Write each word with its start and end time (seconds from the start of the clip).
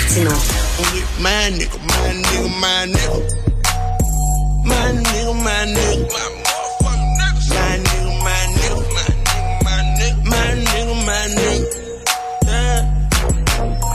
Martineau. 0.00 0.32
My 1.20 1.50
nigga, 1.50 1.78
my 1.86 2.12
nigga, 2.22 2.60
my 2.60 2.86
nigga. 2.86 3.20
My 4.64 4.92
nigga, 4.92 5.44
my 5.44 5.66
nigga. 5.74 6.39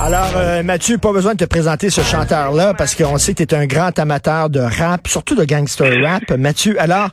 Alors, 0.05 0.33
euh, 0.35 0.61
Mathieu, 0.61 0.99
pas 0.99 1.11
besoin 1.11 1.33
de 1.33 1.39
te 1.39 1.45
présenter 1.45 1.89
ce 1.89 2.01
chanteur-là 2.01 2.75
parce 2.75 2.93
qu'on 2.93 3.17
sait 3.17 3.33
que 3.33 3.43
tu 3.43 3.55
es 3.55 3.57
un 3.57 3.65
grand 3.65 3.97
amateur 3.97 4.51
de 4.51 4.59
rap, 4.59 5.07
surtout 5.07 5.33
de 5.33 5.45
gangster 5.45 5.99
rap. 6.03 6.29
Mathieu, 6.37 6.79
alors, 6.79 7.09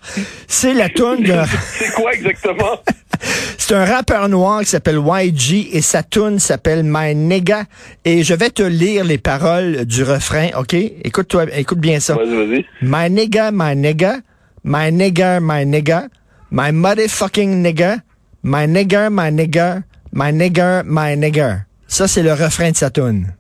c'est 0.47 0.75
la 0.75 0.91
tune 0.91 1.23
de... 1.23 1.33
C'est 1.79 1.91
quoi 1.95 2.13
exactement? 2.13 2.83
C'est 3.57 3.75
un 3.75 3.87
rappeur 3.87 4.29
noir 4.29 4.61
qui 4.61 4.67
s'appelle 4.67 4.99
YG 4.99 5.69
et 5.73 5.81
sa 5.81 6.03
tune 6.03 6.39
s'appelle 6.39 6.83
My 6.85 7.15
Nigga. 7.15 7.65
Et 8.05 8.25
je 8.25 8.35
vais 8.35 8.51
te 8.51 8.63
lire 8.63 9.05
les 9.07 9.17
paroles 9.17 9.87
du 9.87 10.03
refrain, 10.03 10.49
OK? 10.59 10.75
Écoute-toi, 10.75 11.47
écoute 11.57 11.79
bien 11.79 11.99
ça. 11.99 12.15
Vas-y, 12.17 12.47
vas-y. 12.47 12.67
My 12.83 13.09
nigga, 13.09 13.53
my 13.53 13.75
nigga, 13.75 14.17
my 14.65 14.93
nigga, 14.93 15.41
my 15.41 15.65
nigga, 15.65 16.09
my 16.51 16.71
motherfucking 16.71 17.63
nigga, 17.63 18.01
my 18.43 18.67
nigga, 18.67 19.09
my 19.09 19.31
nigga, 19.31 19.83
my 20.13 20.31
nigga, 20.31 20.83
my 20.85 21.17
nigga. 21.17 21.72
Ça, 21.93 22.09
c'est 22.09 22.23
le 22.23 22.33
refrain 22.33 22.71
de 22.71 22.77
sa 22.77 22.89
tune. 22.89 23.35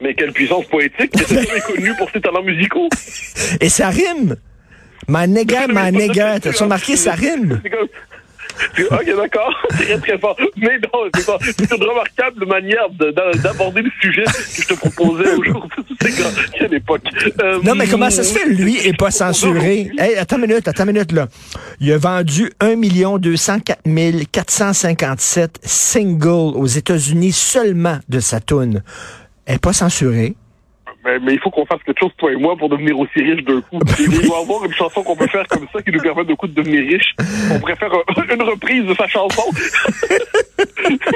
Mais 0.00 0.14
quelle 0.14 0.32
puissance 0.32 0.64
poétique! 0.64 1.12
C'est 1.14 1.44
très 1.44 1.60
connu 1.60 1.94
pour 1.98 2.10
ses 2.10 2.22
talents 2.22 2.42
musicaux. 2.42 2.88
Et 3.60 3.68
ça 3.68 3.90
rime. 3.90 4.34
My 5.08 5.28
nigga, 5.28 5.66
my 5.68 5.92
nigga. 5.92 6.40
T'as 6.40 6.52
remarqué, 6.52 6.96
ça 6.96 7.12
rime? 7.12 7.60
Ok, 8.90 9.06
d'accord. 9.16 9.52
Très, 9.70 9.98
très 9.98 10.18
fort. 10.18 10.36
Mais 10.56 10.78
non, 10.78 11.00
c'est 11.14 11.26
pas. 11.26 11.38
C'est 11.40 11.70
une 11.74 11.82
remarquable 11.82 12.46
manière 12.46 12.88
de- 12.90 13.10
d'a- 13.10 13.32
d'aborder 13.42 13.82
le 13.82 13.90
sujet 14.00 14.24
que 14.24 14.62
je 14.62 14.66
te 14.66 14.74
proposais 14.74 15.30
aujourd'hui. 15.32 15.84
C'est 16.00 16.12
quelle 16.58 16.74
époque. 16.74 17.02
Euh, 17.42 17.60
Non, 17.64 17.74
mais 17.74 17.86
comment 17.86 18.10
ça 18.10 18.22
se 18.22 18.36
fait, 18.38 18.48
lui, 18.48 18.78
est 18.86 18.96
pas 18.96 19.10
censuré? 19.10 19.90
Hey, 19.98 20.16
attends 20.16 20.36
une 20.36 20.46
minute, 20.46 20.66
attends 20.68 20.84
une 20.84 20.92
minute, 20.92 21.12
là. 21.12 21.28
Il 21.80 21.92
a 21.92 21.98
vendu 21.98 22.50
1 22.60 22.76
204 23.18 23.80
457 24.32 25.58
singles 25.64 26.28
aux 26.56 26.66
États-Unis 26.66 27.32
seulement 27.32 27.98
de 28.08 28.20
sa 28.20 28.40
tune. 28.40 28.82
Elle 29.46 29.56
est 29.56 29.58
pas 29.58 29.72
censurée. 29.72 30.34
Mais, 31.04 31.18
mais 31.18 31.34
il 31.34 31.40
faut 31.40 31.50
qu'on 31.50 31.66
fasse 31.66 31.82
quelque 31.82 31.98
chose, 31.98 32.12
toi 32.16 32.30
et 32.32 32.36
moi, 32.36 32.56
pour 32.56 32.68
devenir 32.68 32.96
aussi 32.98 33.20
riches 33.20 33.42
d'un 33.44 33.60
coup. 33.60 33.80
Il 33.98 34.08
doit 34.28 34.38
y 34.38 34.42
avoir 34.42 34.64
une 34.64 34.72
chanson 34.72 35.02
qu'on 35.02 35.16
peut 35.16 35.26
faire 35.26 35.46
comme 35.48 35.66
ça 35.72 35.82
qui 35.82 35.90
nous 35.90 36.00
permet 36.00 36.24
de 36.24 36.34
coup 36.34 36.46
de 36.46 36.54
devenir 36.54 36.80
riches. 36.88 37.14
On 37.52 37.58
pourrait 37.58 37.74
faire 37.76 37.90
un- 37.92 38.34
une 38.34 38.42
reprise 38.42 38.84
de 38.84 38.94
sa 38.94 39.08
chanson. 39.08 39.42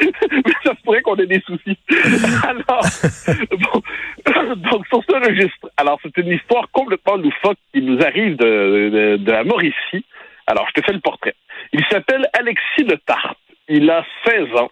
mais 0.00 0.52
ça 0.64 0.74
se 0.74 0.82
pourrait 0.82 1.02
qu'on 1.02 1.16
ait 1.16 1.26
des 1.26 1.40
soucis. 1.46 1.78
Alors, 2.48 2.84
bon, 3.52 3.82
donc 4.56 4.86
sur 4.88 5.02
ce 5.08 5.28
registre, 5.28 5.70
alors 5.76 5.98
c'est 6.02 6.16
une 6.18 6.32
histoire 6.32 6.68
complètement 6.72 7.16
loufoque 7.16 7.58
qui 7.72 7.82
nous 7.82 8.00
arrive 8.02 8.36
de, 8.36 8.90
de, 8.92 9.16
de 9.18 9.30
la 9.32 9.44
Mauricie. 9.44 10.04
Alors, 10.46 10.66
je 10.74 10.80
te 10.80 10.86
fais 10.86 10.92
le 10.92 11.00
portrait. 11.00 11.34
Il 11.72 11.84
s'appelle 11.90 12.26
Alexis 12.38 12.84
Le 12.88 12.96
Tarte. 13.06 13.38
Il 13.68 13.90
a 13.90 14.04
16 14.26 14.54
ans. 14.60 14.70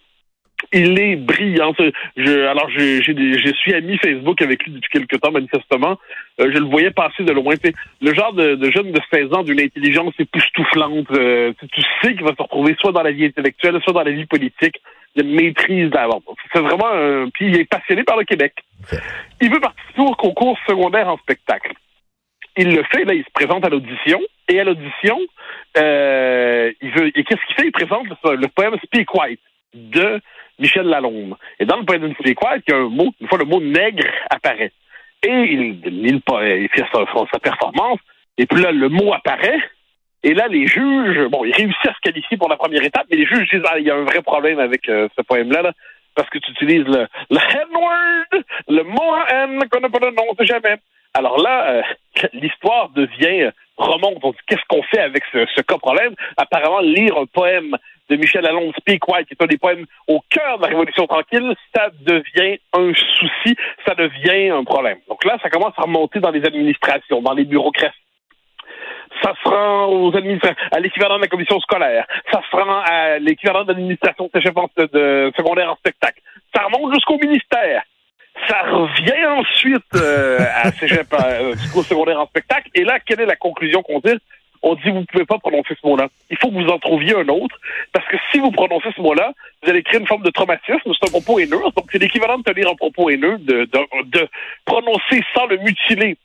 Il 0.76 0.98
est 0.98 1.14
brillant. 1.14 1.72
Je, 2.16 2.46
alors, 2.46 2.68
je, 2.68 3.00
je 3.00 3.54
suis 3.54 3.74
ami 3.74 3.96
Facebook 3.98 4.42
avec 4.42 4.64
lui 4.64 4.72
depuis 4.72 4.90
quelque 4.90 5.14
temps, 5.16 5.30
manifestement. 5.30 5.98
Euh, 6.40 6.50
je 6.52 6.58
le 6.58 6.66
voyais 6.66 6.90
passer 6.90 7.22
de 7.22 7.30
loin. 7.30 7.54
Le 8.02 8.12
genre 8.12 8.32
de, 8.32 8.56
de 8.56 8.70
jeune 8.72 8.90
de 8.90 9.00
16 9.12 9.32
ans 9.34 9.44
d'une 9.44 9.60
intelligence 9.60 10.14
époustouflante. 10.18 11.06
Euh, 11.12 11.52
tu 11.72 11.80
sais 12.02 12.14
qu'il 12.14 12.24
va 12.24 12.34
se 12.36 12.42
retrouver 12.42 12.74
soit 12.80 12.90
dans 12.90 13.04
la 13.04 13.12
vie 13.12 13.26
intellectuelle, 13.26 13.80
soit 13.84 13.92
dans 13.92 14.02
la 14.02 14.10
vie 14.10 14.26
politique. 14.26 14.80
Il 15.14 15.22
a 15.22 15.24
une 15.24 15.36
maîtrise 15.36 15.90
d'avant. 15.90 16.20
C'est 16.52 16.60
vraiment 16.60 16.90
un... 16.92 17.28
Puis 17.30 17.46
il 17.46 17.60
est 17.60 17.70
passionné 17.70 18.02
par 18.02 18.16
le 18.16 18.24
Québec. 18.24 18.54
Il 19.40 19.52
veut 19.52 19.60
participer 19.60 20.02
au 20.02 20.14
concours 20.14 20.58
secondaire 20.66 21.08
en 21.08 21.18
spectacle. 21.18 21.72
Il 22.56 22.74
le 22.74 22.82
fait, 22.82 23.04
là, 23.04 23.14
il 23.14 23.22
se 23.22 23.30
présente 23.32 23.64
à 23.64 23.68
l'audition. 23.68 24.20
Et 24.48 24.58
à 24.58 24.64
l'audition, 24.64 25.20
euh, 25.78 26.72
il 26.82 26.90
veut. 26.90 27.16
Et 27.16 27.22
qu'est-ce 27.22 27.46
qu'il 27.46 27.54
fait? 27.54 27.66
Il 27.66 27.72
présente 27.72 28.06
le, 28.08 28.34
le 28.34 28.48
poème 28.48 28.76
Speak 28.84 29.14
White 29.14 29.40
de 29.72 30.20
Michel 30.58 30.86
Lalonde. 30.86 31.36
Et 31.58 31.66
dans 31.66 31.76
le 31.76 31.84
poème 31.84 32.08
de 32.08 32.14
Speak 32.14 32.40
White, 32.42 32.64
il 32.68 32.70
y 32.72 32.74
a 32.74 32.80
un 32.80 32.88
mot, 32.88 33.12
une 33.20 33.28
fois 33.28 33.38
le 33.38 33.44
mot 33.44 33.60
nègre 33.60 34.06
apparaît. 34.30 34.72
Et 35.22 35.28
il, 35.28 35.80
il, 35.84 36.22
il 36.26 36.68
fait 36.68 36.84
sa, 36.92 37.38
performance, 37.38 37.98
et 38.36 38.46
puis 38.46 38.62
là, 38.62 38.72
le 38.72 38.88
mot 38.88 39.12
apparaît, 39.14 39.60
et 40.22 40.34
là, 40.34 40.48
les 40.48 40.66
juges, 40.66 41.28
bon, 41.30 41.44
ils 41.44 41.54
réussissent 41.54 41.86
à 41.86 41.94
se 41.94 42.00
qualifier 42.02 42.36
pour 42.36 42.48
la 42.48 42.56
première 42.56 42.82
étape, 42.82 43.06
mais 43.10 43.16
les 43.16 43.26
juges 43.26 43.48
disent, 43.50 43.62
ah, 43.70 43.78
il 43.78 43.86
y 43.86 43.90
a 43.90 43.94
un 43.94 44.04
vrai 44.04 44.22
problème 44.22 44.58
avec 44.58 44.88
euh, 44.88 45.08
ce 45.16 45.22
poème-là, 45.22 45.62
là, 45.62 45.72
parce 46.14 46.28
que 46.30 46.38
tu 46.38 46.50
utilises 46.52 46.86
le, 46.86 47.06
le 47.30 47.38
N-word, 47.38 48.42
le 48.68 48.82
mot 48.84 49.16
N 49.30 49.68
qu'on 49.70 49.80
n'a 49.80 49.88
pas 49.88 49.98
de 49.98 50.14
nom, 50.14 50.24
jamais. 50.40 50.76
Alors 51.14 51.40
là, 51.40 51.70
euh, 51.70 51.82
l'histoire 52.32 52.90
devient, 52.90 53.50
remonte, 53.76 54.18
on 54.22 54.32
qu'est-ce 54.46 54.64
qu'on 54.68 54.82
fait 54.82 55.00
avec 55.00 55.22
ce, 55.32 55.46
ce 55.54 55.60
cas 55.62 55.78
problème? 55.78 56.14
Apparemment, 56.36 56.80
lire 56.80 57.16
un 57.16 57.26
poème 57.26 57.76
de 58.10 58.16
Michel 58.16 58.42
Lalonde, 58.42 58.74
Speak 58.78 59.06
White, 59.08 59.28
qui 59.28 59.34
est 59.34 59.42
un 59.42 59.46
des 59.46 59.56
poèmes 59.56 59.86
au 60.08 60.20
cœur 60.28 60.58
de 60.58 60.62
la 60.62 60.68
Révolution 60.68 61.06
tranquille, 61.06 61.54
ça 61.74 61.88
devient 62.00 62.58
un 62.72 62.92
souci, 62.94 63.56
ça 63.86 63.94
devient 63.94 64.50
un 64.50 64.64
problème. 64.64 64.98
Donc 65.08 65.24
là, 65.24 65.38
ça 65.42 65.48
commence 65.50 65.72
à 65.76 65.82
remonter 65.82 66.20
dans 66.20 66.30
les 66.30 66.44
administrations, 66.44 67.22
dans 67.22 67.32
les 67.32 67.44
bureaucraties. 67.44 67.96
Ça 69.22 69.32
se 69.42 69.48
rend 69.48 69.86
aux 69.86 70.14
administrations, 70.16 70.56
à 70.72 70.80
l'équivalent 70.80 71.16
de 71.16 71.22
la 71.22 71.28
commission 71.28 71.58
scolaire. 71.60 72.04
Ça 72.32 72.42
se 72.50 72.56
rend 72.56 72.80
à 72.84 73.18
l'équivalent 73.18 73.62
de 73.62 73.68
l'administration 73.68 74.28
de 74.34 74.40
secondaire 75.36 75.70
en 75.70 75.76
spectacle. 75.76 76.20
Ça 76.54 76.64
remonte 76.64 76.92
jusqu'au 76.94 77.16
ministère. 77.18 77.82
Ça 78.48 78.62
revient 78.62 79.26
ensuite 79.26 79.94
euh, 79.94 80.38
à 80.62 80.72
cégep, 80.78 81.06
euh, 81.12 81.54
secondaire 81.56 82.20
en 82.20 82.26
spectacle. 82.26 82.68
Et 82.74 82.84
là, 82.84 82.98
quelle 83.00 83.20
est 83.20 83.26
la 83.26 83.36
conclusion 83.36 83.82
qu'on 83.82 84.00
dit? 84.00 84.18
On 84.62 84.74
dit 84.76 84.90
vous 84.90 85.04
pouvez 85.04 85.26
pas 85.26 85.38
prononcer 85.38 85.76
ce 85.80 85.86
mot-là. 85.86 86.08
Il 86.30 86.38
faut 86.38 86.48
que 86.48 86.54
vous 86.54 86.70
en 86.70 86.78
trouviez 86.78 87.14
un 87.14 87.28
autre, 87.28 87.54
parce 87.92 88.06
que 88.08 88.16
si 88.32 88.38
vous 88.38 88.50
prononcez 88.50 88.88
ce 88.96 89.00
mot-là, 89.00 89.32
vous 89.62 89.70
allez 89.70 89.82
créer 89.82 90.00
une 90.00 90.06
forme 90.06 90.22
de 90.22 90.30
traumatisme. 90.30 90.78
C'est 90.84 91.08
un 91.08 91.10
propos 91.10 91.38
haineux. 91.38 91.60
Donc 91.76 91.86
c'est 91.92 91.98
l'équivalent 91.98 92.38
de 92.38 92.44
tenir 92.44 92.70
un 92.70 92.74
propos 92.74 93.10
haineux, 93.10 93.36
de, 93.38 93.64
de, 93.66 93.80
de 94.06 94.28
prononcer 94.64 95.22
sans 95.34 95.46
le 95.46 95.58
mutiler 95.58 96.16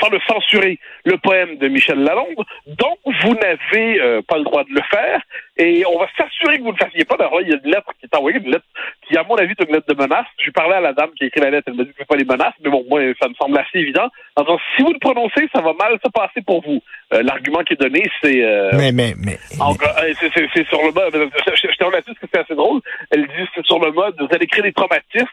sans 0.00 0.08
le 0.10 0.18
censurer, 0.28 0.78
le 1.04 1.16
poème 1.18 1.56
de 1.58 1.68
Michel 1.68 2.02
Lalonde. 2.02 2.44
Donc, 2.66 2.98
vous 3.22 3.34
n'avez 3.34 4.00
euh, 4.00 4.20
pas 4.22 4.36
le 4.38 4.44
droit 4.44 4.64
de 4.64 4.72
le 4.74 4.82
faire. 4.90 5.20
Et 5.58 5.84
on 5.86 5.98
va 5.98 6.06
s'assurer 6.18 6.58
que 6.58 6.62
vous 6.62 6.72
ne 6.72 6.76
le 6.78 6.84
fassiez 6.84 7.04
pas. 7.04 7.16
D'ailleurs, 7.16 7.40
il 7.40 7.48
y 7.48 7.52
a 7.52 7.58
une 7.64 7.70
lettre 7.70 7.88
qui 7.98 8.06
est 8.06 8.16
envoyée, 8.16 8.38
une 8.38 8.50
lettre 8.50 8.64
qui, 9.08 9.16
à 9.16 9.22
mon 9.22 9.36
avis, 9.36 9.52
est 9.58 9.64
une 9.64 9.74
lettre 9.74 9.86
de 9.94 10.00
menace. 10.00 10.26
Je 10.44 10.50
parlais 10.50 10.74
à 10.76 10.80
la 10.80 10.92
dame 10.92 11.10
qui 11.16 11.24
a 11.24 11.26
écrit 11.28 11.40
la 11.40 11.50
lettre, 11.50 11.68
elle 11.68 11.74
m'a 11.74 11.84
dit 11.84 11.92
que 11.98 12.04
pas 12.04 12.16
les 12.16 12.24
menaces, 12.24 12.52
mais 12.62 12.70
bon, 12.70 12.84
moi, 12.88 13.00
ça 13.20 13.28
me 13.28 13.34
semble 13.34 13.56
assez 13.58 13.78
évident. 13.78 14.08
En 14.36 14.42
disant, 14.42 14.58
si 14.76 14.82
vous 14.82 14.92
le 14.92 14.98
prononcez, 14.98 15.48
ça 15.54 15.62
va 15.62 15.72
mal 15.72 15.96
se 16.04 16.10
passer 16.10 16.42
pour 16.44 16.62
vous. 16.62 16.82
Euh, 17.14 17.22
L'argument 17.22 17.60
qui 17.60 17.72
est 17.74 17.80
donné, 17.80 18.02
c'est... 18.22 18.42
Euh, 18.44 18.70
Mais, 18.76 18.92
mais, 18.92 19.14
mais. 19.24 19.34
euh, 19.34 20.12
c'est- 20.54 20.68
sur 20.68 20.82
le 20.82 20.92
mode. 20.92 21.14
Je 21.14 21.76
te 21.76 21.84
remercie 21.84 22.06
parce 22.06 22.18
que 22.18 22.26
c'est 22.32 22.40
assez 22.40 22.54
drôle. 22.54 22.80
Elle 23.10 23.22
dit 23.26 23.48
c'est 23.54 23.64
sur 23.64 23.78
le 23.78 23.92
mode. 23.92 24.14
Vous 24.18 24.28
allez 24.32 24.46
créer 24.46 24.62
des 24.62 24.72
traumatismes 24.72 25.26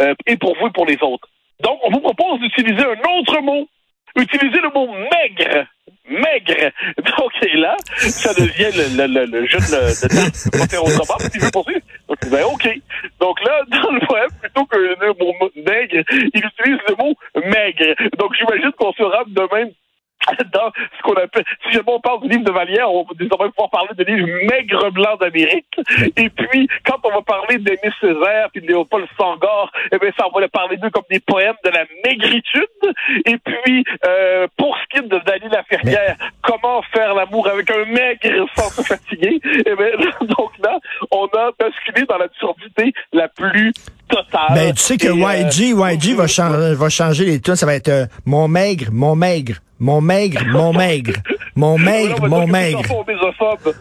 euh, 0.00 0.14
et 0.26 0.36
pour 0.36 0.56
vous 0.58 0.68
et 0.68 0.70
pour 0.70 0.86
les 0.86 0.96
autres. 1.02 1.28
Donc, 1.60 1.78
on 1.82 1.90
vous 1.90 2.00
propose 2.00 2.40
d'utiliser 2.40 2.82
un 2.84 3.18
autre 3.18 3.40
mot. 3.42 3.68
Utilisez 4.16 4.60
le 4.60 4.70
mot 4.74 4.86
maigre. 4.86 5.66
Maigre. 6.08 6.72
Donc, 6.96 7.32
et 7.42 7.56
là, 7.56 7.76
ça 7.96 8.34
devient 8.34 8.70
le, 8.76 8.96
le, 8.96 9.06
le, 9.06 9.26
le 9.26 9.46
jeune 9.46 9.60
de 9.60 10.50
de 10.50 10.58
pas 10.58 10.66
faire 10.66 10.82
autrement, 10.84 11.04
parce 11.06 11.28
qu'il 11.28 11.40
veut 11.40 11.50
poursuivre. 11.52 11.80
Donc, 12.08 12.18
ben, 12.30 12.42
OK. 12.44 12.68
Donc 13.20 13.40
là, 13.44 13.62
dans 13.70 13.90
le 13.92 14.00
poème, 14.06 14.30
plutôt 14.40 14.64
que 14.66 14.76
le 14.76 15.12
mot 15.18 15.32
maigre, 15.56 16.02
il 16.10 16.42
utilise 16.44 16.80
le 16.88 16.94
mot 16.96 17.14
maigre. 17.36 17.94
Donc, 18.18 18.34
j'imagine 18.36 18.72
qu'on 18.72 18.92
sera 18.92 19.22
de 19.26 19.54
même 19.54 19.70
dans 20.52 20.70
ce 20.96 21.02
qu'on 21.02 21.14
appelle, 21.14 21.44
si 21.64 21.72
jamais 21.72 21.84
on 21.88 22.00
parle 22.00 22.22
du 22.22 22.28
livre 22.28 22.44
de 22.44 22.50
Vallière, 22.52 22.90
on 22.92 23.02
va 23.04 23.10
désormais 23.18 23.48
pouvoir 23.50 23.70
parler 23.70 23.90
de 23.96 24.04
livre 24.04 24.28
Maigre 24.50 24.90
blanc 24.90 25.16
d'Amérique. 25.20 25.66
Et 26.16 26.28
puis, 26.28 26.68
quand 26.86 26.98
on 27.04 27.10
va 27.10 27.22
parler 27.22 27.58
d'Aimé 27.58 27.90
Césaire 28.00 28.48
puis 28.52 28.60
de 28.62 28.66
Léopold 28.68 29.06
Sangor, 29.18 29.70
eh 29.92 29.98
bien, 29.98 30.10
ça, 30.18 30.26
on 30.32 30.38
va 30.38 30.46
parler 30.48 30.76
d'eux 30.76 30.90
comme 30.90 31.04
des 31.10 31.20
poèmes 31.20 31.54
de 31.64 31.70
la 31.70 31.84
maigritude. 32.04 32.66
Et 33.26 33.38
puis, 33.38 33.84
euh, 34.06 34.46
pour 34.56 34.76
ce 34.76 34.86
qui 34.90 35.04
est 35.04 35.08
de 35.08 35.18
Dany 35.24 35.48
Laferrière, 35.50 36.16
comment 36.42 36.82
faire 36.92 37.14
l'amour 37.14 37.48
avec 37.48 37.70
un 37.70 37.84
maigre 37.86 38.46
sans 38.56 38.70
se 38.70 38.82
fatiguer, 38.82 39.40
eh 39.44 39.62
bien, 39.74 39.90
donc 40.22 40.50
là, 40.62 40.78
on 41.10 41.26
a 41.26 41.50
basculé 41.58 42.04
dans 42.06 42.18
l'absurdité 42.18 42.92
la 43.12 43.28
plus 43.28 43.72
totale. 44.08 44.54
Ben, 44.54 44.72
tu 44.74 44.80
sais 44.82 44.96
que 44.96 45.08
euh, 45.08 45.14
YG, 45.14 45.74
YG 45.74 46.14
va, 46.16 46.26
chan- 46.26 46.74
va 46.74 46.88
changer 46.88 47.24
les 47.24 47.40
tunes. 47.40 47.56
Ça 47.56 47.66
va 47.66 47.74
être 47.74 47.88
euh, 47.88 48.06
mon 48.26 48.48
maigre, 48.48 48.86
mon 48.92 49.14
maigre, 49.14 49.54
mon 49.80 50.00
maigre, 50.00 50.42
mon 50.46 50.72
maigre, 50.72 51.14
mon 51.56 51.78
maigre, 51.78 52.28
mon 52.28 52.46
mais 52.46 52.72
maigre. 52.74 52.82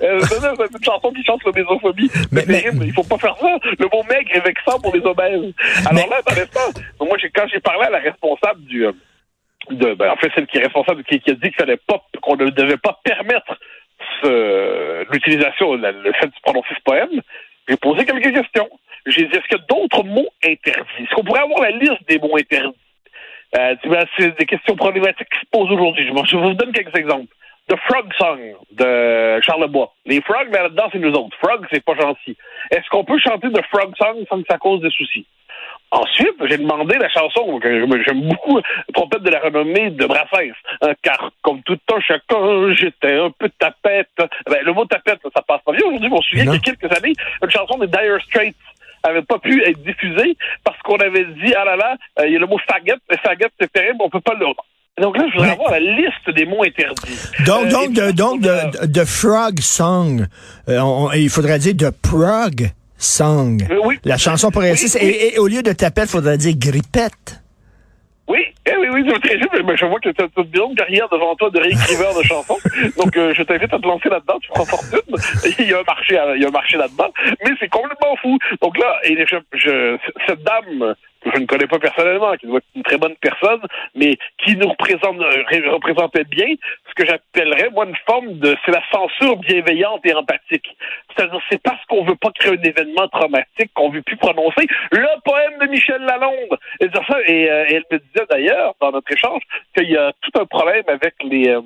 Euh, 0.01 0.19
non, 0.19 0.49
non, 0.49 0.53
c'est 0.57 0.77
une 0.77 0.83
chanson 0.83 1.11
qui 1.11 1.23
chante 1.23 1.43
l'obésophobie. 1.43 2.09
Mais- 2.31 2.41
C'est 2.41 2.47
mais- 2.47 2.61
terrible. 2.61 2.85
Il 2.85 2.93
faut 2.93 3.03
pas 3.03 3.17
faire 3.17 3.35
ça. 3.37 3.57
Le 3.77 3.85
mot 3.91 4.03
maigre 4.09 4.31
est 4.33 4.39
vexant 4.45 4.79
pour 4.79 4.93
les 4.95 5.01
obèses. 5.05 5.53
Alors 5.85 5.93
Mais- 5.93 6.07
là, 6.09 6.21
dans 6.27 6.35
l'espace, 6.35 6.73
moi, 6.99 7.17
quand 7.35 7.45
j'ai 7.51 7.59
parlé 7.59 7.85
à 7.85 7.89
la 7.91 7.99
responsable 7.99 8.61
du, 8.65 8.85
euh, 8.87 8.91
de, 9.71 9.93
ben, 9.93 10.09
en 10.11 10.15
fait, 10.15 10.31
celle 10.33 10.47
qui 10.47 10.57
est 10.57 10.63
responsable, 10.63 11.03
qui, 11.03 11.19
qui 11.19 11.31
a 11.31 11.33
dit 11.35 11.51
qu'on 12.21 12.35
ne 12.37 12.49
devait 12.49 12.77
pas 12.77 12.97
permettre 13.03 13.57
l'utilisation, 15.11 15.75
la- 15.75 15.91
le 15.91 16.11
fait 16.13 16.27
de 16.27 16.33
prononcer 16.43 16.69
ce 16.75 16.81
poème, 16.83 17.21
j'ai 17.67 17.77
posé 17.77 18.05
quelques 18.05 18.33
questions. 18.33 18.69
j'ai 19.05 19.25
dit, 19.25 19.31
est-ce 19.35 19.47
qu'il 19.47 19.57
y 19.57 19.61
a 19.61 19.65
d'autres 19.69 20.03
mots 20.03 20.27
interdits? 20.43 20.81
Est-ce 20.99 21.15
qu'on 21.15 21.23
pourrait 21.23 21.41
avoir 21.41 21.61
la 21.61 21.71
liste 21.71 22.03
des 22.07 22.19
mots 22.19 22.37
interdits? 22.37 22.75
Euh, 23.57 23.75
ben, 23.85 24.05
c'est 24.17 24.37
des 24.37 24.45
questions 24.45 24.75
problématiques 24.75 25.29
qui 25.29 25.39
se 25.39 25.49
posent 25.51 25.71
aujourd'hui. 25.71 26.07
Je, 26.07 26.37
vous 26.37 26.53
donne 26.53 26.71
quelques 26.71 26.95
exemples. 26.95 27.33
The 27.67 27.75
Frog 27.87 28.11
Song 28.17 28.39
de 28.71 29.39
Charlebois. 29.41 29.93
Les 30.05 30.21
frogs, 30.21 30.49
mais 30.51 30.59
là-dedans, 30.59 30.89
c'est 30.91 30.99
nous 30.99 31.13
autres. 31.13 31.37
Frog, 31.37 31.65
c'est 31.71 31.83
pas 31.83 31.95
gentil. 31.95 32.35
Est-ce 32.71 32.87
qu'on 32.89 33.03
peut 33.03 33.19
chanter 33.19 33.51
The 33.51 33.63
Frog 33.71 33.93
Song 33.97 34.23
sans 34.27 34.41
que 34.41 34.47
ça 34.49 34.57
cause 34.57 34.81
des 34.81 34.89
soucis? 34.89 35.25
Ensuite, 35.91 36.35
j'ai 36.45 36.57
demandé 36.57 36.97
la 36.99 37.09
chanson 37.09 37.59
que 37.59 38.03
j'aime 38.03 38.21
beaucoup, 38.21 38.59
trompette 38.93 39.23
de 39.23 39.31
la 39.31 39.39
renommée 39.39 39.89
de 39.89 40.05
Brassens. 40.05 40.53
car 41.01 41.31
comme 41.41 41.63
tout 41.63 41.79
un 41.91 41.99
chacun, 41.99 42.73
j'étais 42.75 43.17
un 43.17 43.31
peu 43.31 43.49
tapette. 43.57 44.09
Ben, 44.47 44.63
le 44.63 44.73
mot 44.73 44.85
tapette, 44.85 45.19
ça 45.33 45.41
passe 45.41 45.61
pas 45.63 45.71
bien. 45.71 45.81
Aujourd'hui, 45.87 46.09
je 46.09 46.13
me 46.13 46.21
souviens 46.21 46.43
qu'il 46.43 46.53
y 46.53 46.57
a 46.57 46.75
quelques 46.75 46.97
années, 46.97 47.13
une 47.43 47.49
chanson 47.49 47.79
des 47.79 47.87
Dire 47.87 48.21
Straits 48.21 48.55
avait 49.03 49.21
pas 49.21 49.39
pu 49.39 49.63
être 49.63 49.81
diffusée 49.83 50.37
parce 50.63 50.77
qu'on 50.81 50.97
avait 50.97 51.25
dit, 51.25 51.53
ah 51.55 51.65
là 51.65 51.75
là, 51.75 51.97
euh, 52.19 52.27
il 52.27 52.33
y 52.33 52.35
a 52.35 52.39
le 52.39 52.47
mot 52.47 52.59
faggot, 52.67 52.99
mais 53.09 53.17
faggot, 53.17 53.47
c'est 53.59 53.71
terrible, 53.71 53.97
on 53.99 54.09
peut 54.09 54.21
pas 54.21 54.33
le... 54.33 54.45
Donc 55.01 55.17
là, 55.17 55.25
je 55.29 55.33
voudrais 55.33 55.51
avoir 55.51 55.71
la 55.71 55.79
liste 55.79 56.29
des 56.35 56.45
mots 56.45 56.63
interdits. 56.63 57.17
Donc, 57.45 57.65
euh, 57.65 57.69
donc, 57.69 57.93
de, 57.93 58.11
donc 58.11 58.41
de, 58.41 58.85
de, 58.85 59.05
Frog 59.05 59.59
Song, 59.61 60.27
euh, 60.67 61.07
il 61.15 61.29
faudrait 61.29 61.59
dire 61.59 61.75
de 61.75 61.89
Prog 61.89 62.71
Song. 62.97 63.65
Euh, 63.69 63.79
oui. 63.85 63.99
La 64.03 64.17
chanson 64.17 64.51
pour 64.51 64.61
réussir. 64.61 65.01
et, 65.01 65.37
au 65.37 65.47
lieu 65.47 65.63
de 65.63 65.71
tapette, 65.71 66.05
il 66.05 66.11
faudrait 66.11 66.37
dire 66.37 66.53
grippette. 66.57 67.38
Oui, 68.29 68.45
eh 68.67 68.77
oui, 68.77 68.87
oui, 68.91 69.03
mais 69.65 69.75
je 69.75 69.85
vois 69.85 69.99
que 69.99 70.09
tu 70.09 70.21
as 70.21 70.27
une 70.37 70.59
longue 70.59 70.77
carrière 70.77 71.09
devant 71.09 71.35
toi 71.35 71.49
de 71.49 71.59
réécriveur 71.59 72.15
de 72.15 72.21
chansons. 72.21 72.59
Donc, 72.95 73.11
je 73.15 73.41
t'invite 73.41 73.73
à 73.73 73.79
te 73.79 73.87
lancer 73.87 74.07
là-dedans, 74.07 74.37
tu 74.39 74.49
prends 74.49 74.65
fortune. 74.65 74.99
Il 75.57 75.67
y 75.67 75.73
a 75.73 75.79
un 75.79 75.83
marché, 75.83 76.19
il 76.35 76.41
y 76.43 76.45
a 76.45 76.47
un 76.47 76.51
marché 76.51 76.77
là-dedans. 76.77 77.11
Mais 77.43 77.55
c'est 77.59 77.69
complètement 77.69 78.15
fou. 78.17 78.37
Donc 78.61 78.77
là, 78.77 78.99
et 79.03 79.17
je, 79.53 79.97
cette 80.27 80.43
dame, 80.43 80.93
que 81.21 81.29
je 81.33 81.39
ne 81.39 81.45
connais 81.45 81.67
pas 81.67 81.79
personnellement, 81.79 82.35
qui 82.35 82.47
doit 82.47 82.57
être 82.57 82.67
une 82.75 82.83
très 82.83 82.97
bonne 82.97 83.15
personne, 83.21 83.61
mais 83.95 84.17
qui 84.43 84.55
nous 84.55 84.69
représente, 84.69 85.19
euh, 85.19 85.71
représentait 85.71 86.23
bien 86.23 86.55
ce 86.89 86.93
que 86.95 87.05
j'appellerais, 87.05 87.69
moi, 87.71 87.85
une 87.85 87.95
forme 88.05 88.39
de, 88.39 88.55
c'est 88.65 88.71
la 88.71 88.83
censure 88.91 89.37
bienveillante 89.37 90.05
et 90.05 90.13
empathique. 90.13 90.75
C'est-à-dire, 91.15 91.39
c'est 91.49 91.61
parce 91.61 91.83
qu'on 91.85 92.03
veut 92.03 92.15
pas 92.15 92.31
créer 92.31 92.53
un 92.53 92.63
événement 92.63 93.07
traumatique 93.09 93.71
qu'on 93.73 93.89
veut 93.89 94.01
plus 94.01 94.17
prononcer 94.17 94.67
le 94.91 95.07
poème 95.23 95.59
de 95.61 95.67
Michel 95.67 96.01
Lalonde. 96.01 96.57
Et, 96.79 96.85
et, 96.85 97.51
euh, 97.51 97.65
elle 97.69 97.83
me 97.91 97.97
disait 97.97 98.25
d'ailleurs, 98.29 98.75
dans 98.79 98.91
notre 98.91 99.11
échange, 99.11 99.41
qu'il 99.75 99.89
y 99.89 99.97
a 99.97 100.13
tout 100.21 100.39
un 100.39 100.45
problème 100.45 100.83
avec 100.87 101.15
les, 101.23 101.49
euh, 101.49 101.61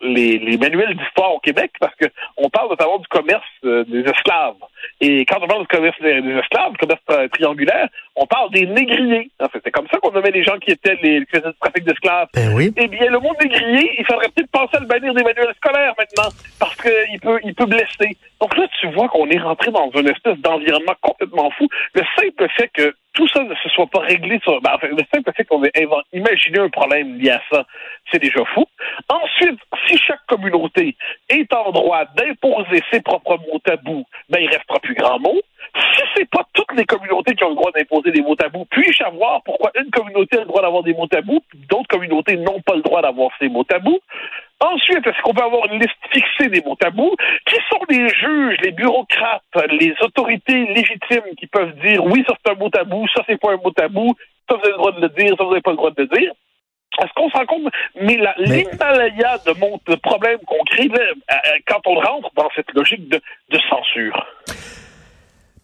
les, 0.00 0.38
les, 0.38 0.56
manuels 0.56 0.96
d'histoire 0.96 1.34
au 1.34 1.40
Québec 1.40 1.72
parce 1.80 1.94
que 1.96 2.06
on 2.36 2.48
parle 2.48 2.70
notamment 2.70 2.98
du 2.98 3.08
commerce 3.08 3.44
des 3.62 4.00
esclaves. 4.00 4.54
Et 5.00 5.24
quand 5.26 5.38
on 5.42 5.46
parle 5.46 5.62
du 5.62 5.66
commerce 5.68 6.00
des, 6.00 6.18
esclaves, 6.38 6.72
du 6.72 6.78
commerce 6.78 7.30
triangulaire, 7.32 7.88
on 8.16 8.26
parle 8.26 8.50
des 8.50 8.66
négriers. 8.66 9.30
En 9.40 9.48
fait, 9.48 9.60
c'est 9.64 9.70
comme 9.70 9.88
ça 9.90 9.98
qu'on 9.98 10.12
nommait 10.12 10.30
les 10.30 10.44
gens 10.44 10.58
qui 10.58 10.70
étaient 10.70 10.98
les 11.02 11.24
qui 11.26 11.36
faisaient 11.36 11.48
du 11.48 11.58
trafic 11.60 11.84
d'esclaves. 11.84 12.28
Ben 12.34 12.52
oui. 12.54 12.72
Eh 12.76 12.86
bien, 12.86 13.10
le 13.10 13.18
mot 13.18 13.32
négrier, 13.42 13.94
il 13.98 14.04
faudrait 14.06 14.28
peut-être 14.34 14.50
penser 14.50 14.76
à 14.76 14.80
le 14.80 14.86
bannir 14.86 15.14
des 15.14 15.22
manuels 15.22 15.54
scolaires 15.56 15.94
maintenant, 15.98 16.30
parce 16.58 16.76
qu'il 16.76 17.20
peut, 17.20 17.40
il 17.44 17.54
peut 17.54 17.66
blesser. 17.66 18.16
Donc 18.40 18.56
là, 18.56 18.66
tu 18.80 18.88
vois 18.92 19.08
qu'on 19.08 19.28
est 19.28 19.38
rentré 19.38 19.70
dans 19.70 19.90
une 19.90 20.08
espèce 20.08 20.38
d'environnement 20.38 20.94
complètement 21.00 21.50
fou. 21.52 21.68
Le 21.94 22.02
simple 22.16 22.48
fait 22.56 22.68
que 22.68 22.94
tout 23.14 23.26
ça 23.28 23.42
ne 23.42 23.54
se 23.54 23.68
soit 23.70 23.88
pas 23.88 24.00
réglé 24.00 24.38
sur. 24.44 24.60
Ben, 24.60 24.72
enfin, 24.74 24.88
le 24.88 25.02
simple 25.12 25.32
fait 25.36 25.44
qu'on 25.44 25.64
ait 25.64 25.72
imaginé 26.12 26.60
un 26.60 26.68
problème 26.68 27.18
lié 27.18 27.30
à 27.30 27.42
ça, 27.50 27.64
c'est 28.10 28.20
déjà 28.20 28.44
fou. 28.54 28.64
Ensuite, 29.08 29.58
si 29.86 29.98
chaque 29.98 30.24
communauté 30.26 30.96
est 31.28 31.52
en 31.52 31.72
droit 31.72 32.04
d'imposer 32.16 32.82
ses 32.92 33.00
propres 33.00 33.38
mots 33.38 33.58
tabous, 33.64 34.06
ben 34.28 34.38
il 34.40 34.48
restera 34.48 34.78
plus 34.78 34.94
grand 34.94 35.18
mot. 35.18 35.40
Si 35.74 36.02
c'est 36.16 36.30
pas 36.30 36.44
toutes 36.52 36.72
les 36.76 36.84
communautés 36.84 37.34
qui 37.34 37.44
ont 37.44 37.50
le 37.50 37.54
droit 37.54 37.70
d'imposer 37.72 38.10
des 38.10 38.22
mots 38.22 38.36
tabous, 38.36 38.66
puis-je 38.70 38.98
savoir 38.98 39.42
pourquoi 39.42 39.70
une 39.74 39.90
communauté 39.90 40.36
a 40.36 40.40
le 40.40 40.46
droit 40.46 40.62
d'avoir 40.62 40.82
des 40.82 40.94
mots 40.94 41.06
tabous, 41.06 41.42
d'autres 41.68 41.88
communautés 41.88 42.36
n'ont 42.36 42.60
pas 42.60 42.74
le 42.74 42.82
droit 42.82 43.02
d'avoir 43.02 43.30
ces 43.38 43.48
mots 43.48 43.64
tabous? 43.64 44.00
Ensuite, 44.60 45.06
est-ce 45.06 45.22
qu'on 45.22 45.34
peut 45.34 45.44
avoir 45.44 45.66
une 45.72 45.80
liste 45.80 45.96
fixée 46.12 46.48
des 46.48 46.60
mots 46.62 46.74
tabous? 46.74 47.14
Qui 47.46 47.56
sont 47.70 47.80
les 47.88 48.08
juges, 48.08 48.56
les 48.62 48.72
bureaucrates, 48.72 49.42
les 49.70 49.94
autorités 50.00 50.66
légitimes 50.66 51.34
qui 51.38 51.46
peuvent 51.46 51.74
dire 51.80 52.04
oui, 52.04 52.24
ça 52.26 52.34
c'est 52.44 52.52
un 52.52 52.56
mot 52.56 52.68
tabou, 52.68 53.06
ça 53.14 53.22
c'est 53.26 53.40
pas 53.40 53.52
un 53.52 53.56
mot 53.56 53.70
tabou, 53.70 54.14
ça 54.48 54.56
vous 54.56 54.62
avez 54.62 54.72
le 54.72 54.78
droit 54.78 54.92
de 54.92 55.00
le 55.00 55.08
dire, 55.10 55.34
ça 55.36 55.44
vous 55.44 55.50
n'avez 55.50 55.62
pas 55.62 55.70
le 55.70 55.76
droit 55.76 55.90
de 55.90 56.02
le 56.02 56.08
dire? 56.08 56.32
Est-ce 57.00 57.12
qu'on 57.14 57.30
s'en 57.30 57.46
compte? 57.46 57.72
Mais 58.00 58.18
l'Himalaya 58.38 59.38
de, 59.46 59.92
de 59.92 59.96
problèmes 59.96 60.40
qu'on 60.46 60.64
crée 60.64 60.90
euh, 60.92 61.14
euh, 61.30 61.36
quand 61.66 61.80
on 61.86 61.94
rentre 61.94 62.30
dans 62.34 62.48
cette 62.56 62.72
logique 62.72 63.08
de, 63.08 63.20
de 63.50 63.58
censure. 63.70 64.26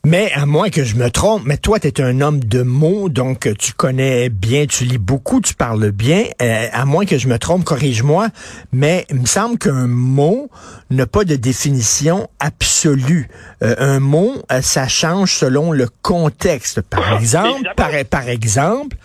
Mais 0.06 0.30
à 0.34 0.44
moins 0.44 0.68
que 0.68 0.84
je 0.84 0.96
me 0.96 1.10
trompe, 1.10 1.44
mais 1.46 1.56
toi, 1.56 1.80
tu 1.80 1.88
es 1.88 2.02
un 2.02 2.20
homme 2.20 2.40
de 2.40 2.60
mots, 2.60 3.08
donc 3.08 3.48
tu 3.58 3.72
connais 3.72 4.28
bien, 4.28 4.66
tu 4.66 4.84
lis 4.84 4.98
beaucoup, 4.98 5.40
tu 5.40 5.54
parles 5.54 5.92
bien. 5.92 6.24
Euh, 6.42 6.66
à 6.72 6.84
moins 6.84 7.06
que 7.06 7.16
je 7.16 7.26
me 7.26 7.38
trompe, 7.38 7.64
corrige-moi, 7.64 8.28
mais 8.70 9.06
il 9.08 9.20
me 9.20 9.26
semble 9.26 9.56
qu'un 9.56 9.86
mot 9.86 10.50
n'a 10.90 11.06
pas 11.06 11.24
de 11.24 11.36
définition 11.36 12.28
absolue. 12.38 13.30
Euh, 13.62 13.74
un 13.78 13.98
mot, 13.98 14.34
euh, 14.52 14.60
ça 14.60 14.88
change 14.88 15.36
selon 15.36 15.72
le 15.72 15.88
contexte. 16.02 16.82
Par 16.82 17.14
exemple, 17.14 17.72
par, 17.74 17.90
par 18.10 18.28
exemple, 18.28 18.98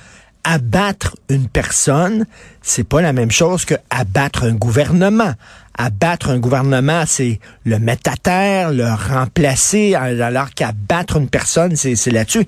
abattre 0.43 1.15
une 1.29 1.47
personne, 1.47 2.25
c'est 2.61 2.87
pas 2.87 3.01
la 3.01 3.13
même 3.13 3.31
chose 3.31 3.65
que 3.65 3.75
abattre 3.89 4.43
un 4.43 4.53
gouvernement 4.53 5.33
abattre 5.79 6.29
un 6.29 6.39
gouvernement, 6.39 7.03
c'est 7.05 7.39
le 7.65 7.79
mettre 7.79 8.11
à 8.11 8.17
terre, 8.17 8.71
le 8.71 8.83
remplacer, 8.83 9.95
alors 9.95 10.53
qu'abattre 10.53 11.17
une 11.17 11.29
personne, 11.29 11.75
c'est 11.77 12.11
là-dessus. 12.11 12.45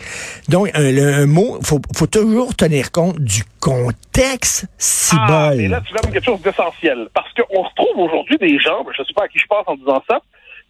Donc, 0.50 0.70
un, 0.74 1.26
mot, 1.28 1.58
faut, 1.64 1.80
faut 1.96 2.08
toujours 2.08 2.54
tenir 2.56 2.92
compte 2.92 3.20
du 3.20 3.44
contexte 3.62 4.66
Ah, 5.14 5.54
mais 5.56 5.70
là, 5.70 5.82
tu 5.82 5.96
as 5.96 6.02
quelque 6.12 6.26
chose 6.26 6.42
d'essentiel. 6.42 7.08
Parce 7.14 7.30
qu'on 7.34 7.64
se 7.64 7.74
trouve 7.76 8.04
aujourd'hui 8.04 8.38
des 8.38 8.60
gens, 8.60 8.86
je 8.94 9.02
ne 9.02 9.08
sais 9.08 9.14
pas 9.14 9.24
à 9.24 9.28
qui 9.30 9.40
je 9.40 9.46
pense 9.48 9.64
en 9.66 9.76
disant 9.76 10.04
ça, 10.10 10.20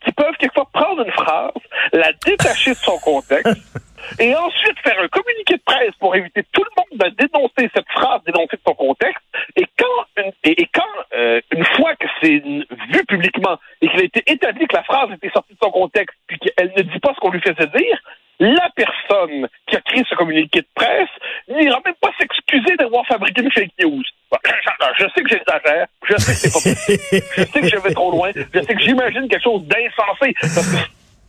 qui 0.04 0.12
peuvent 0.12 0.36
quelquefois 0.38 0.68
prendre 0.74 1.04
une 1.06 1.12
phrase, 1.12 1.52
la 1.94 2.12
détacher 2.26 2.72
de 2.72 2.78
son 2.78 2.98
contexte, 3.00 3.58
et 4.20 4.36
ensuite 4.36 4.80
faire 4.84 5.00
un 5.00 5.08
communiqué 5.08 5.56
de 5.56 5.62
presse 5.64 5.94
pour 6.00 6.16
éviter 6.16 6.44
tout 6.52 6.64
le 6.64 6.70
monde 6.78 7.00
de 7.00 7.26
dénoncer 7.26 7.70
cette 7.74 7.90
phrase, 7.90 8.22
dénoncer 8.26 8.58
de 8.58 8.62
son 8.68 8.74
contexte. 8.74 9.24
Et 9.56 9.66
quand, 9.78 10.24
une, 10.24 10.32
et, 10.44 10.68
quand 10.74 10.84
euh, 11.14 11.40
une 11.52 11.66
fois 11.66 11.96
que 11.96 12.08
c'est 12.22 12.40
vu 12.40 13.06
publiquement 13.08 13.58
et 13.82 13.88
qu'il 13.88 14.00
a 14.00 14.04
été 14.04 14.24
établi 14.28 14.68
que 14.68 14.76
la 14.76 14.84
phrase 14.84 15.12
était 15.12 15.30
sortie 15.30 15.54
de 15.54 15.60
son 15.62 15.72
contexte, 15.72 16.16
puis 16.28 16.40
qu'elle 16.40 16.74
ne 16.76 16.82
dit 16.82 17.00
pas 17.00 17.14
ce 17.14 17.20
qu'on 17.20 17.32
lui 17.32 17.42
faisait 17.42 17.68
dire, 17.68 18.02
la 18.40 18.70
personne 18.76 19.48
qui 19.68 19.76
a 19.76 19.82
créé 19.82 20.04
ce 20.10 20.16
communiqué 20.16 20.62
de 20.62 20.68
presse 20.74 21.10
n'ira 21.48 21.80
même 21.86 21.96
pas 22.02 22.10
s'excuser 22.20 22.76
d'avoir 22.76 23.06
fabriqué 23.06 23.42
une 23.42 23.52
fake 23.52 23.74
news. 23.84 24.04
Je 24.98 25.06
sais 25.16 25.24
que 25.24 25.30
j'exagère, 25.30 25.88
je 26.04 26.16
sais 26.18 26.32
que 26.32 26.38
c'est 26.38 26.52
pas 26.52 26.60
possible, 26.60 27.24
je 27.38 27.44
sais 27.44 27.62
que 27.62 27.68
je 27.68 27.78
vais 27.78 27.94
trop 27.94 28.12
loin, 28.12 28.32
je 28.34 28.62
sais 28.62 28.74
que 28.74 28.82
j'imagine 28.82 29.28
quelque 29.28 29.44
chose 29.44 29.64
d'insensé. 29.66 30.36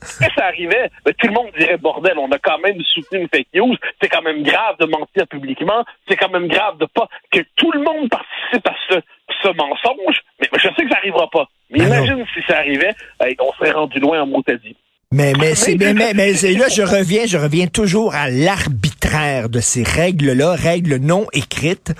Si 0.03 0.25
ça 0.35 0.47
arrivait, 0.47 0.91
ben, 1.05 1.15
tout 1.15 1.29
le 1.29 1.33
monde 1.33 1.51
dirait 1.57 1.77
bordel, 1.77 2.19
on 2.19 2.31
a 2.33 2.39
quand 2.39 2.59
même 2.59 2.81
soutenu 2.83 3.21
une 3.21 3.29
fake 3.29 3.49
news. 3.55 3.77
C'est 4.01 4.09
quand 4.09 4.23
même 4.23 4.43
grave 4.43 4.77
de 4.81 4.87
mentir 4.87 5.29
publiquement. 5.29 5.85
C'est 6.09 6.17
quand 6.17 6.31
même 6.31 6.49
grave 6.49 6.79
de 6.79 6.87
pas 6.87 7.09
que 7.31 7.41
tout 7.55 7.71
le 7.71 7.81
monde 7.81 8.09
participe 8.09 8.67
à 8.67 8.75
ce, 8.89 9.01
ce 9.43 9.49
mensonge. 9.49 10.23
Mais 10.41 10.49
je 10.55 10.69
sais 10.75 10.85
que 10.85 10.91
ça 10.91 10.97
arrivera 10.97 11.31
pas. 11.31 11.49
Mais 11.71 11.79
ben 11.79 11.87
imagine 11.87 12.27
si 12.35 12.43
ça 12.49 12.59
arrivait, 12.59 12.95
on 13.41 13.53
serait 13.53 13.71
rendu 13.71 14.01
loin 14.01 14.23
en 14.23 14.27
mot 14.27 14.43
dit. 14.47 14.77
Mais, 15.13 15.35
mais, 15.39 15.55
c'est, 15.55 15.77
mais, 15.77 15.93
mais, 15.93 16.15
mais 16.15 16.33
là, 16.33 16.69
je 16.69 16.83
reviens, 16.83 17.27
je 17.27 17.37
reviens 17.37 17.67
toujours 17.67 18.15
à 18.15 18.31
l'arbitraire 18.31 19.49
de 19.49 19.61
ces 19.61 19.83
règles-là, 19.83 20.55
règles 20.55 20.97
non 20.97 21.27
écrites. 21.33 21.93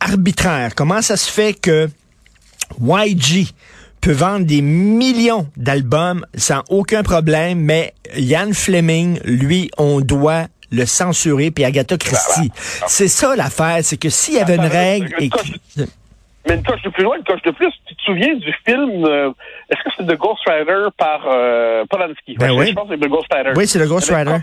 Arbitraire. 0.00 0.74
Comment 0.76 1.02
ça 1.02 1.16
se 1.16 1.30
fait 1.30 1.54
que 1.54 1.88
YG, 2.80 3.52
peut 4.02 4.12
vendre 4.12 4.44
des 4.44 4.62
millions 4.62 5.46
d'albums 5.56 6.26
sans 6.34 6.62
aucun 6.68 7.02
problème, 7.02 7.60
mais 7.60 7.94
Yann 8.16 8.52
Fleming, 8.52 9.20
lui, 9.24 9.70
on 9.78 10.00
doit 10.00 10.46
le 10.72 10.86
censurer, 10.86 11.50
puis 11.50 11.64
Agatha 11.64 11.96
Christie. 11.96 12.50
C'est 12.88 13.08
ça 13.08 13.36
l'affaire, 13.36 13.78
c'est 13.82 13.96
que 13.96 14.10
s'il 14.10 14.34
y 14.34 14.38
avait 14.38 14.56
une 14.56 14.62
règle... 14.62 15.14
Mais 16.48 16.56
une 16.56 16.64
coche 16.64 16.82
de 16.82 16.88
plus 16.88 17.04
loin, 17.04 17.16
une 17.16 17.22
coche 17.22 17.42
de 17.42 17.52
plus, 17.52 17.70
tu 17.86 17.94
te 17.94 18.02
souviens 18.02 18.34
du 18.34 18.52
film, 18.66 19.04
euh, 19.04 19.30
est-ce 19.72 19.82
que 19.84 19.90
c'est 19.96 20.06
The 20.06 20.18
Ghost 20.18 20.42
Rider 20.46 20.88
par 20.96 21.22
euh, 21.26 21.84
Polanski? 21.88 22.36
Ben 22.38 22.52
oui. 22.52 22.68
Je 22.68 22.74
pense 22.74 22.88
que 22.88 22.94
c'est 22.94 23.00
The 23.00 23.08
Ghost 23.08 23.32
Rider. 23.32 23.52
Oui, 23.56 23.66
c'est 23.66 23.78
The 23.78 23.88
Ghost 23.88 24.10
Rider. 24.10 24.36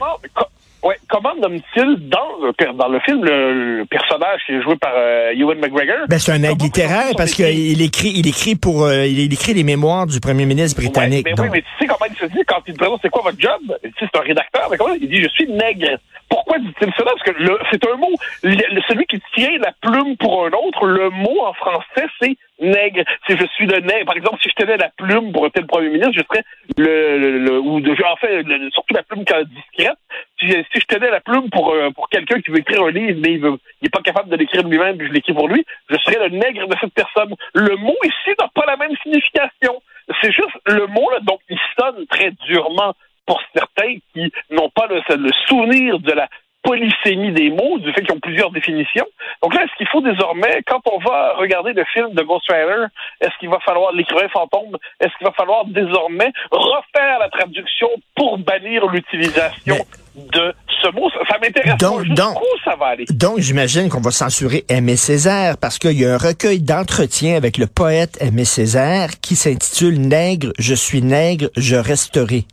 Ouais, 0.81 0.95
comment 1.09 1.35
nomme-t-il 1.35 2.07
dans 2.07 2.37
le, 2.41 2.73
dans 2.73 2.87
le 2.87 2.99
film 3.01 3.23
le, 3.25 3.85
personnage 3.89 4.39
qui 4.45 4.53
est 4.53 4.61
joué 4.61 4.77
par 4.77 4.93
euh, 4.95 5.33
Ewan 5.35 5.59
McGregor? 5.59 6.07
Ben, 6.07 6.17
c'est 6.17 6.31
un 6.31 6.41
aide 6.41 6.61
littéraire 6.61 7.11
parce 7.17 7.33
qu'il 7.33 7.81
écrit, 7.81 8.13
il 8.15 8.27
écrit 8.27 8.55
pour, 8.55 8.85
euh, 8.85 9.05
il 9.05 9.33
écrit 9.33 9.53
les 9.53 9.65
mémoires 9.65 10.07
du 10.07 10.21
premier 10.21 10.45
ministre 10.45 10.79
britannique. 10.79 11.25
mais 11.25 11.39
oui, 11.39 11.49
mais 11.51 11.61
tu 11.61 11.67
sais 11.79 11.85
comment 11.85 12.09
il 12.09 12.17
se 12.17 12.25
dit 12.31 12.43
quand 12.47 12.61
il 12.65 12.73
te 12.73 12.79
présente 12.79 12.99
c'est 13.01 13.09
quoi 13.09 13.23
votre 13.23 13.39
job? 13.39 13.59
Tu 13.83 13.89
sais, 13.99 14.09
c'est 14.11 14.19
un 14.19 14.23
rédacteur, 14.23 14.69
mais 14.71 14.77
comment? 14.77 14.93
Il 14.93 15.09
dit 15.09 15.21
je 15.21 15.27
suis 15.27 15.47
nègre. 15.51 15.97
Pourquoi 16.29 16.59
dit-il 16.59 16.93
cela? 16.95 17.11
Parce 17.11 17.23
que 17.23 17.31
c'est 17.71 17.87
un 17.87 17.97
mot, 17.97 18.13
celui 18.43 19.05
qui 19.05 19.19
tient 19.35 19.57
la 19.59 19.73
plume 19.81 20.15
pour 20.17 20.45
un 20.45 20.51
autre, 20.51 20.85
le 20.85 21.09
mot 21.09 21.41
en 21.43 21.53
français, 21.53 22.07
c'est 22.21 22.37
nègre. 22.59 23.03
Si 23.27 23.37
je 23.37 23.45
suis 23.55 23.65
le 23.65 23.79
nègre, 23.79 24.05
par 24.05 24.15
exemple, 24.15 24.37
si 24.41 24.49
je 24.49 24.63
tenais 24.63 24.77
la 24.77 24.89
plume 24.97 25.31
pour 25.31 25.45
un 25.45 25.49
tel 25.49 25.65
premier 25.65 25.89
ministre, 25.89 26.13
je 26.13 26.23
serais 26.23 26.43
le, 26.77 27.39
le, 27.39 27.59
ou 27.59 27.77
en 27.77 28.15
fait, 28.17 28.43
surtout 28.71 28.93
la 28.93 29.03
plume 29.03 29.23
discrète, 29.23 29.97
si, 30.39 30.47
je 30.47 30.85
tenais 30.85 31.09
la 31.09 31.21
plume 31.21 31.49
pour, 31.49 31.71
euh, 31.71 31.89
pour 31.91 32.09
quelqu'un 32.09 32.39
qui 32.41 32.51
veut 32.51 32.59
écrire 32.59 32.83
un 32.83 32.91
livre, 32.91 33.19
mais 33.21 33.33
il 33.33 33.41
veut, 33.41 33.57
est 33.81 33.89
pas 33.89 34.01
capable 34.01 34.29
de 34.29 34.35
l'écrire 34.35 34.67
lui-même, 34.67 34.97
puis 34.97 35.07
je 35.07 35.13
l'écris 35.13 35.33
pour 35.33 35.47
lui, 35.47 35.65
je 35.89 35.97
serais 35.97 36.29
le 36.29 36.37
nègre 36.37 36.67
de 36.67 36.75
cette 36.79 36.93
personne. 36.93 37.33
Le 37.53 37.75
mot 37.77 37.97
ici 38.03 38.35
n'a 38.39 38.49
pas 38.53 38.65
la 38.67 38.77
même 38.77 38.95
signification. 39.03 39.81
C'est 40.21 40.31
juste 40.31 40.57
le 40.65 40.87
mot, 40.87 41.09
là, 41.11 41.19
donc 41.21 41.39
il 41.49 41.59
sonne 41.77 42.05
très 42.07 42.31
durement 42.47 42.95
pour 43.29 43.39
certains 43.53 43.93
qui 44.11 44.33
n'ont 44.49 44.71
pas 44.73 44.87
le, 44.87 45.01
le 45.15 45.29
souvenir 45.47 45.99
de 45.99 46.13
la 46.13 46.27
polysémie 46.63 47.31
des 47.31 47.51
mots, 47.51 47.77
du 47.77 47.93
fait 47.93 48.01
qu'ils 48.01 48.15
ont 48.15 48.19
plusieurs 48.19 48.49
définitions. 48.49 49.05
Donc 49.43 49.53
là, 49.53 49.63
est-ce 49.63 49.75
qu'il 49.77 49.87
faut 49.87 50.01
désormais, 50.01 50.63
quand 50.65 50.81
on 50.91 50.97
va 50.97 51.35
regarder 51.35 51.73
le 51.73 51.85
film 51.93 52.11
de 52.13 52.23
Ghost 52.23 52.51
Rider, 52.51 52.85
est-ce 53.21 53.37
qu'il 53.39 53.49
va 53.49 53.59
falloir 53.59 53.93
l'écrivain 53.93 54.27
fantôme, 54.29 54.77
est-ce 54.99 55.15
qu'il 55.19 55.27
va 55.27 55.33
falloir 55.33 55.63
désormais 55.65 56.31
refaire 56.49 57.19
la 57.19 57.29
traduction 57.29 57.87
pour 58.15 58.39
bannir 58.39 58.87
l'utilisation 58.87 59.77
de 60.15 60.55
ce 60.81 60.89
mot? 60.89 61.07
Ça, 61.11 61.37
m'intéresse 61.39 61.77
donc, 61.77 62.07
donc, 62.07 62.35
ça 62.65 62.75
va 62.75 62.87
aller? 62.87 63.05
Donc, 63.11 63.39
j'imagine 63.39 63.89
qu'on 63.89 64.01
va 64.01 64.11
censurer 64.11 64.65
Aimé 64.69 64.95
Césaire 64.95 65.55
parce 65.61 65.77
qu'il 65.77 66.01
y 66.01 66.05
a 66.05 66.15
un 66.15 66.17
recueil 66.17 66.61
d'entretien 66.61 67.37
avec 67.37 67.59
le 67.59 67.67
poète 67.67 68.17
Aimé 68.21 68.43
Césaire 68.43 69.11
qui 69.21 69.35
s'intitule 69.35 70.01
Nègre, 70.01 70.51
je 70.57 70.73
suis 70.73 71.03
nègre, 71.03 71.49
je 71.55 71.75
resterai. 71.75 72.45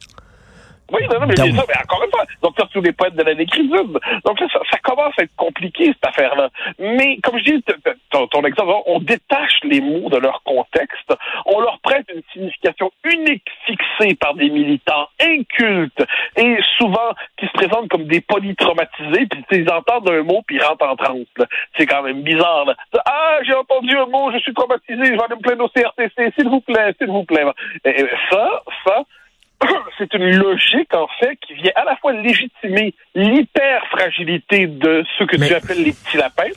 Oui, 0.92 1.02
non, 1.10 1.20
non, 1.20 1.26
mais, 1.26 1.34
donc, 1.34 1.52
mais 1.68 1.74
encore 1.82 2.04
une 2.04 2.10
fois, 2.10 2.24
donc 2.42 2.54
ça, 2.58 2.66
tous 2.72 2.80
les 2.80 2.92
poètes 2.92 3.16
de 3.16 3.22
la 3.22 3.34
décriture. 3.34 3.84
Donc 4.24 4.40
là, 4.40 4.46
ça, 4.52 4.60
ça, 4.70 4.78
commence 4.78 5.14
à 5.18 5.22
être 5.22 5.34
compliqué, 5.36 5.86
cette 5.86 6.06
affaire-là. 6.06 6.48
Mais, 6.78 7.18
comme 7.22 7.38
je 7.38 7.44
dis, 7.44 7.64
ton, 8.10 8.26
ton, 8.28 8.44
exemple, 8.44 8.72
on 8.86 9.00
détache 9.00 9.58
les 9.64 9.80
mots 9.80 10.08
de 10.08 10.18
leur 10.18 10.42
contexte, 10.44 11.12
on 11.46 11.60
leur 11.60 11.80
prête 11.80 12.06
une 12.14 12.22
signification 12.32 12.92
unique 13.04 13.44
fixée 13.66 14.14
par 14.14 14.34
des 14.34 14.48
militants 14.48 15.08
incultes 15.20 16.04
et 16.36 16.56
souvent 16.78 17.12
qui 17.36 17.46
se 17.46 17.52
présentent 17.52 17.88
comme 17.88 18.04
des 18.04 18.20
polytraumatisés, 18.20 19.26
puis 19.26 19.44
ils 19.52 19.70
entendent 19.70 20.10
un 20.10 20.22
mot, 20.22 20.42
puis 20.46 20.56
ils 20.56 20.62
rentrent 20.62 20.86
en 20.86 20.96
transe. 20.96 21.26
C'est 21.76 21.86
quand 21.86 22.02
même 22.02 22.22
bizarre. 22.22 22.64
Là. 22.64 22.74
Ah, 23.06 23.38
j'ai 23.42 23.54
entendu 23.54 23.96
un 23.96 24.06
mot, 24.06 24.30
je 24.32 24.38
suis 24.38 24.54
traumatisé, 24.54 25.04
je 25.04 25.12
vais 25.12 25.24
aller 25.24 25.34
me 25.36 25.42
plaindre 25.42 25.64
au 25.64 25.68
CRTC, 25.68 26.32
s'il 26.38 26.48
vous 26.48 26.60
plaît, 26.60 26.94
s'il 26.98 27.08
vous 27.08 27.24
plaît. 27.24 27.44
Et 27.84 28.06
ça, 28.30 28.62
ça, 28.86 29.02
c'est 29.98 30.12
une 30.14 30.36
logique, 30.36 30.94
en 30.94 31.08
fait, 31.18 31.36
qui 31.36 31.54
vient 31.54 31.72
à 31.76 31.84
la 31.84 31.96
fois 31.96 32.12
légitimer 32.12 32.94
l'hyper-fragilité 33.14 34.66
de 34.66 35.04
ce 35.18 35.24
que 35.24 35.36
tu 35.36 35.54
appelles 35.54 35.82
les 35.82 35.92
petits 35.92 36.16
lapins, 36.16 36.50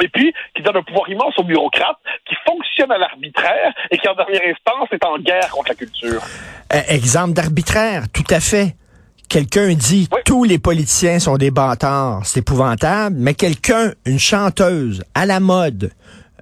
et 0.00 0.08
puis 0.08 0.32
qui 0.56 0.62
donne 0.62 0.76
un 0.76 0.82
pouvoir 0.82 1.08
immense 1.08 1.34
aux 1.38 1.44
bureaucrates, 1.44 1.98
qui 2.26 2.34
fonctionne 2.46 2.90
à 2.90 2.98
l'arbitraire 2.98 3.72
et 3.90 3.98
qui, 3.98 4.08
en 4.08 4.14
dernière 4.14 4.42
instance, 4.46 4.88
est 4.92 5.04
en 5.04 5.18
guerre 5.18 5.50
contre 5.50 5.68
la 5.68 5.74
culture. 5.74 6.22
Euh, 6.72 6.80
exemple 6.88 7.34
d'arbitraire, 7.34 8.04
tout 8.12 8.24
à 8.30 8.40
fait. 8.40 8.74
Quelqu'un 9.28 9.72
dit 9.74 10.08
tous 10.26 10.44
les 10.44 10.58
politiciens 10.58 11.18
sont 11.18 11.36
des 11.36 11.50
bâtards, 11.50 12.24
c'est 12.24 12.40
épouvantable, 12.40 13.16
mais 13.18 13.34
quelqu'un, 13.34 13.92
une 14.04 14.18
chanteuse 14.18 15.02
à 15.14 15.24
la 15.24 15.40
mode 15.40 15.92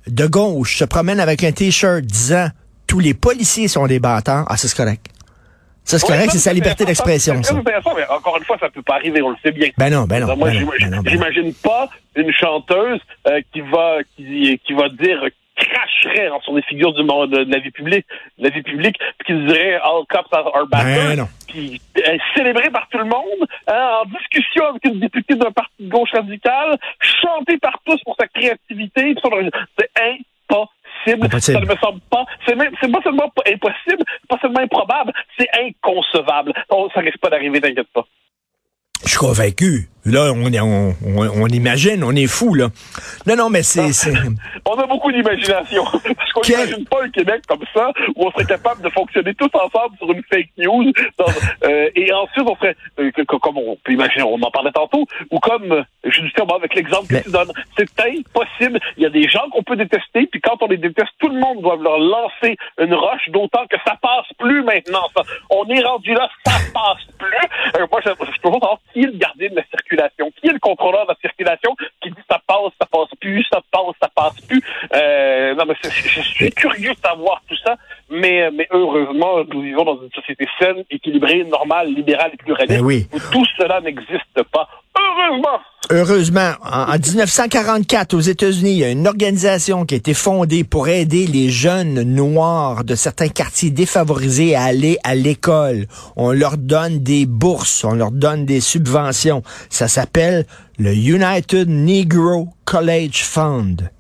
de 0.09 0.27
gauche, 0.27 0.77
se 0.77 0.85
promène 0.85 1.21
avec 1.21 1.45
un 1.45 1.53
t-shirt 1.53 2.03
disant 2.03 2.49
tous 2.89 2.99
les 2.99 3.15
policiers 3.15 3.69
sont 3.69 3.87
des 3.87 4.01
bâtards, 4.01 4.45
ah 4.49 4.57
c'est 4.57 4.75
correct. 4.75 5.10
Ça, 5.91 5.99
c'est 5.99 6.07
correct, 6.07 6.31
c'est 6.31 6.39
sa 6.39 6.53
liberté 6.53 6.85
d'expression. 6.85 7.35
Encore 7.35 8.37
une 8.37 8.45
fois, 8.45 8.57
ça 8.61 8.69
peut 8.69 8.83
pas 8.83 8.95
arriver, 8.95 9.21
on 9.23 9.31
le 9.31 9.37
sait 9.43 9.51
bien. 9.51 9.71
Ben 9.77 9.91
non, 9.91 10.05
ben 10.05 10.21
non. 10.21 10.37
Moi, 10.37 10.51
ben 10.51 11.01
ben 11.03 11.03
j'imagine 11.05 11.53
pas 11.55 11.89
une 12.15 12.33
chanteuse 12.33 13.01
euh, 13.27 13.41
qui 13.53 13.61
va 13.61 13.99
qui, 14.17 14.61
qui 14.65 14.73
va 14.73 14.89
dire 14.89 15.21
cracherait 15.57 16.31
sur 16.45 16.55
des 16.55 16.63
figures 16.63 16.93
du 16.93 17.03
monde, 17.03 17.31
de, 17.31 17.53
la 17.53 17.59
vie 17.59 17.73
publique, 17.73 18.07
de 18.39 18.45
la 18.45 18.51
vie 18.51 18.63
publique, 18.63 18.99
puis 19.19 19.35
qui 19.35 19.47
dirait 19.47 19.81
all 19.83 20.05
cops 20.09 20.33
are 20.33 20.67
bad. 20.71 20.85
Ben 20.85 21.29
puis 21.49 21.81
euh, 21.99 22.17
célébré 22.37 22.71
par 22.71 22.89
tout 22.89 22.99
le 22.99 23.07
monde, 23.07 23.49
hein, 23.67 24.03
en 24.03 24.05
discussion 24.05 24.67
avec 24.69 24.85
une 24.85 25.01
députée 25.01 25.35
d'un 25.35 25.51
parti 25.51 25.75
de 25.81 25.89
gauche 25.89 26.13
radical, 26.13 26.79
chanté 27.01 27.59
par 27.59 27.81
tous 27.85 28.01
pour 28.05 28.15
sa 28.19 28.29
créativité, 28.29 29.17
c'est 29.77 29.91
impossible 30.01 30.71
ça 31.05 31.17
ne 31.17 31.67
me 31.67 31.77
semble 31.77 32.01
pas. 32.11 32.25
C'est 32.47 32.57
pas 32.57 33.01
seulement 33.03 33.33
impossible, 33.47 34.05
pas 34.29 34.39
seulement 34.41 34.61
improbable, 34.61 35.13
c'est 35.39 35.49
inconcevable. 35.59 36.53
ça 36.95 37.01
risque 37.01 37.19
pas 37.19 37.31
d'arriver, 37.31 37.61
t'inquiète 37.61 37.89
pas. 37.93 38.07
Je 39.05 39.09
suis 39.11 39.19
convaincu. 39.19 39.89
Là, 40.07 40.33
on, 40.33 40.51
on, 40.55 41.43
on, 41.43 41.47
imagine, 41.49 42.03
on 42.05 42.13
est 42.13 42.27
fou, 42.27 42.55
là. 42.55 42.69
Non, 43.27 43.37
non, 43.37 43.51
mais 43.51 43.63
c'est... 43.63 43.91
on 44.65 44.75
a 44.75 44.87
beaucoup 44.87 45.13
d'imagination. 45.13 45.85
Parce 45.85 46.33
qu'on 46.33 46.41
n'imagine 46.41 46.87
pas 46.87 47.05
un 47.05 47.11
Québec 47.11 47.43
comme 47.47 47.65
ça, 47.75 47.93
où 48.17 48.27
on 48.27 48.31
serait 48.33 48.47
capable 48.47 48.83
de 48.83 48.89
fonctionner 48.89 49.35
tous 49.35 49.51
ensemble 49.53 49.97
sur 49.99 50.11
une 50.11 50.23
fake 50.31 50.51
news. 50.57 50.93
Euh, 51.65 51.91
et 51.95 52.13
ensuite, 52.13 52.47
on 52.47 52.57
serait, 52.57 52.77
euh, 52.99 53.11
comme 53.27 53.59
on 53.59 53.77
peut 53.85 53.93
imaginer, 53.93 54.23
on 54.23 54.41
en 54.41 54.51
parlait 54.51 54.73
tantôt, 54.73 55.07
ou 55.31 55.39
comme, 55.39 55.71
euh, 55.73 55.83
justement, 56.05 56.57
avec 56.57 56.75
l'exemple 56.75 57.07
que 57.07 57.23
tu 57.23 57.31
donnes, 57.31 57.53
c'est 57.77 57.91
impossible. 58.01 58.81
Il 58.97 59.03
y 59.03 59.07
a 59.07 59.11
des 59.11 59.29
gens 59.29 59.49
qu'on 59.51 59.63
peut 59.63 59.77
détester, 59.77 60.27
puis 60.27 60.41
quand 60.41 60.57
on 60.63 60.67
les 60.67 60.79
déteste, 60.79 61.11
tout 61.19 61.29
le 61.29 61.39
monde 61.39 61.61
doit 61.61 61.77
leur 61.77 61.99
lancer 61.99 62.57
une 62.81 62.95
roche, 62.95 63.29
d'autant 63.29 63.67
que 63.69 63.77
ça 63.87 63.97
passe 64.01 64.27
plus 64.39 64.63
maintenant. 64.63 65.07
Ça. 65.15 65.23
On 65.51 65.69
est 65.69 65.83
rendu 65.83 66.15
là, 66.15 66.29
ça 66.47 66.53
passe 66.73 67.05
plus. 67.19 67.85
moi, 67.91 68.01
je, 68.05 68.11
je 68.11 68.41
peux 68.41 68.51
pas 68.59 68.81
qui 68.93 69.01
est 69.01 69.07
le 69.07 69.19
gardien 69.19 69.51
de 69.51 69.57
la 69.57 69.65
circulation, 69.65 69.90
qui 69.97 70.49
est 70.49 70.53
le 70.53 70.59
contrôleur 70.59 71.05
de 71.05 71.13
la 71.13 71.17
circulation, 71.21 71.75
qui 72.01 72.11
dit 72.11 72.23
ça 72.29 72.41
passe, 72.47 72.73
ça 72.81 72.87
passe 72.87 73.09
plus, 73.21 73.45
ça 73.53 73.61
passe, 73.71 73.95
ça 74.01 74.09
passe 74.15 74.41
plus? 74.43 74.63
Euh, 74.95 75.55
non, 75.55 75.65
mais 75.67 75.75
je 75.83 76.21
suis 76.21 76.51
curieux 76.51 76.93
de 76.93 76.99
savoir 76.99 77.43
tout 77.49 77.57
ça, 77.65 77.77
mais, 78.09 78.51
mais 78.51 78.69
heureusement, 78.71 79.45
nous 79.53 79.63
vivons 79.63 79.85
dans 79.85 80.03
une 80.03 80.11
société 80.13 80.47
saine, 80.59 80.85
équilibrée, 80.91 81.45
normale, 81.45 81.89
libérale 81.93 82.31
et 82.35 82.37
pluraliste, 82.37 82.81
ben 82.81 82.87
oui. 82.87 83.07
où 83.13 83.19
tout 83.33 83.45
cela 83.59 83.81
n'existe 83.81 84.43
pas. 84.53 84.69
Heureusement! 85.01 85.59
Heureusement, 85.93 86.53
en, 86.63 86.93
1944, 86.93 88.15
aux 88.15 88.21
États-Unis, 88.21 88.73
il 88.73 88.79
y 88.79 88.85
a 88.85 88.91
une 88.91 89.09
organisation 89.09 89.85
qui 89.85 89.95
a 89.95 89.97
été 89.97 90.15
fondée 90.15 90.63
pour 90.63 90.89
aider 90.89 91.27
les 91.27 91.51
jeunes 91.51 92.03
noirs 92.03 92.85
de 92.85 92.95
certains 92.95 93.29
quartiers 93.29 93.71
défavorisés 93.71 94.55
à 94.55 94.63
aller 94.65 94.99
à 95.03 95.17
l'école. 95.17 95.87
On 96.15 96.31
leur 96.31 96.59
donne 96.59 96.99
des 97.01 97.27
bourses, 97.27 97.83
on 97.83 97.95
leur 97.95 98.13
donne 98.13 98.47
des 98.47 98.61
subventions. 98.61 99.43
Ça 99.69 99.89
s'appelle 99.89 100.47
le 100.79 100.95
United 100.95 101.69
Negro 101.69 102.51
College 102.67 103.25
Fund. 103.25 103.91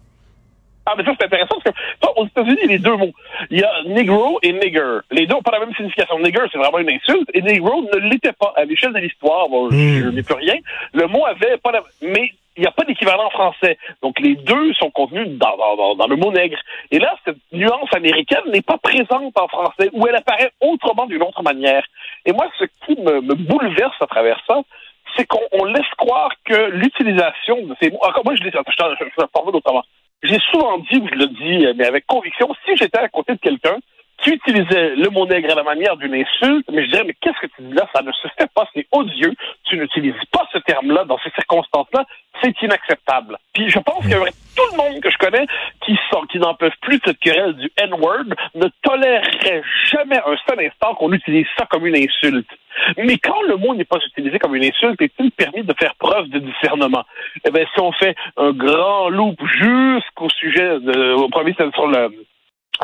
Ah, 0.86 0.94
mais 0.96 1.04
ça, 1.04 1.12
c'est 1.18 1.26
intéressant 1.26 1.56
parce 1.62 1.76
que, 1.76 2.20
aux 2.20 2.26
États-Unis, 2.26 2.58
il 2.64 2.70
y 2.70 2.72
a 2.72 2.72
les 2.72 2.78
deux 2.78 2.96
mots. 2.96 3.12
Il 3.50 3.60
y 3.60 3.62
a 3.62 3.70
Negro 3.86 4.38
et 4.42 4.52
Nigger. 4.52 5.00
Les 5.10 5.26
deux 5.26 5.34
n'ont 5.34 5.42
pas 5.42 5.52
la 5.52 5.60
même 5.60 5.74
signification. 5.74 6.18
Nigger, 6.18 6.44
c'est 6.50 6.58
vraiment 6.58 6.78
une 6.78 6.90
insulte, 6.90 7.30
et 7.34 7.42
Negro 7.42 7.82
ne 7.82 7.98
l'était 8.08 8.32
pas. 8.32 8.52
À 8.56 8.64
l'échelle 8.64 8.92
de 8.92 8.98
l'histoire, 8.98 9.48
bon, 9.48 9.70
je 9.70 9.76
hmm. 9.76 10.14
n'ai 10.14 10.22
plus 10.22 10.34
rien. 10.34 10.56
Le 10.94 11.06
mot 11.06 11.24
avait 11.26 11.58
pas 11.58 11.72
la... 11.72 11.82
Mais 12.02 12.32
il 12.56 12.62
n'y 12.62 12.66
a 12.66 12.72
pas 12.72 12.84
d'équivalent 12.84 13.30
français. 13.30 13.78
Donc, 14.02 14.18
les 14.20 14.34
deux 14.34 14.72
sont 14.74 14.90
contenus 14.90 15.28
dans, 15.38 15.56
dans, 15.56 15.94
dans, 15.94 16.06
le 16.06 16.16
mot 16.16 16.32
nègre. 16.32 16.58
Et 16.90 16.98
là, 16.98 17.14
cette 17.24 17.38
nuance 17.52 17.88
américaine 17.94 18.42
n'est 18.52 18.62
pas 18.62 18.78
présente 18.78 19.38
en 19.38 19.48
français, 19.48 19.90
ou 19.92 20.06
elle 20.08 20.16
apparaît 20.16 20.50
autrement 20.60 21.06
d'une 21.06 21.22
autre 21.22 21.42
manière. 21.42 21.84
Et 22.26 22.32
moi, 22.32 22.46
ce 22.58 22.64
qui 22.84 23.00
me, 23.00 23.20
me 23.20 23.34
bouleverse 23.34 23.96
à 24.00 24.06
travers 24.06 24.40
ça, 24.46 24.60
c'est 25.16 25.26
qu'on 25.26 25.64
laisse 25.64 25.90
croire 25.96 26.30
que 26.44 26.70
l'utilisation 26.70 27.62
de 27.62 27.74
ces 27.80 27.90
mots... 27.90 27.98
Encore, 28.02 28.24
moi, 28.24 28.34
je, 28.34 28.44
je, 28.44 28.50
je, 28.50 28.56
je, 28.56 28.94
je, 28.98 29.04
je 29.16 29.52
d'autrement 29.52 29.84
j'ai 30.22 30.38
souvent 30.50 30.78
dit, 30.78 31.02
je 31.10 31.18
le 31.18 31.26
dis, 31.26 31.66
mais 31.76 31.86
avec 31.86 32.06
conviction, 32.06 32.48
si 32.64 32.76
j'étais 32.76 32.98
à 32.98 33.08
côté 33.08 33.34
de 33.34 33.40
quelqu'un 33.40 33.78
qui 34.22 34.30
utilisait 34.30 34.96
le 34.96 35.08
mot 35.08 35.26
nègre 35.26 35.52
à 35.52 35.54
la 35.54 35.62
manière 35.62 35.96
d'une 35.96 36.14
insulte, 36.14 36.66
mais 36.70 36.84
je 36.84 36.90
dirais, 36.90 37.04
mais 37.06 37.14
qu'est-ce 37.20 37.40
que 37.40 37.46
tu 37.56 37.62
dis 37.62 37.72
là? 37.72 37.88
Ça 37.94 38.02
ne 38.02 38.12
se 38.12 38.28
fait 38.38 38.50
pas, 38.54 38.68
c'est 38.74 38.86
odieux. 38.92 39.34
Tu 39.64 39.78
n'utilises 39.78 40.12
pas 40.30 40.46
ce 40.52 40.58
terme-là 40.58 41.04
dans 41.04 41.18
ces 41.24 41.30
circonstances-là. 41.30 42.04
C'est 42.42 42.54
inacceptable. 42.62 43.38
Puis 43.54 43.70
je 43.70 43.78
pense 43.78 44.04
que 44.04 44.30
tout 44.56 44.64
le 44.72 44.76
monde 44.76 45.00
que 45.00 45.10
je 45.10 45.16
connais 45.16 45.46
qui 45.84 45.98
sont, 46.10 46.22
qui 46.30 46.38
n'en 46.38 46.54
peuvent 46.54 46.76
plus 46.82 46.98
de 46.98 47.02
cette 47.06 47.18
querelle 47.18 47.54
du 47.54 47.70
N-word 47.78 48.26
ne 48.54 48.66
tolérerait 48.82 49.62
jamais 49.90 50.18
un 50.18 50.36
seul 50.46 50.66
instant 50.66 50.94
qu'on 50.94 51.12
utilise 51.12 51.46
ça 51.58 51.66
comme 51.66 51.86
une 51.86 51.96
insulte. 51.96 52.48
Mais 52.98 53.18
quand 53.18 53.42
le 53.48 53.56
mot 53.56 53.74
n'est 53.74 53.84
pas 53.84 53.98
utilisé 54.06 54.38
comme 54.38 54.54
une 54.54 54.64
insulte, 54.64 55.00
est-il 55.00 55.30
permis 55.32 55.62
de 55.62 55.74
faire 55.78 55.94
preuve 55.96 56.28
de 56.28 56.38
discernement? 56.38 57.04
Eh 57.44 57.50
bien, 57.50 57.64
si 57.74 57.80
on 57.80 57.92
fait 57.92 58.14
un 58.36 58.52
grand 58.52 59.08
loop 59.08 59.38
jusqu'au 59.46 60.28
sujet 60.28 60.80
de, 60.80 61.14
au 61.14 61.28
premier, 61.28 61.54
c'est 61.56 61.72
sur 61.74 61.86
le, 61.86 62.10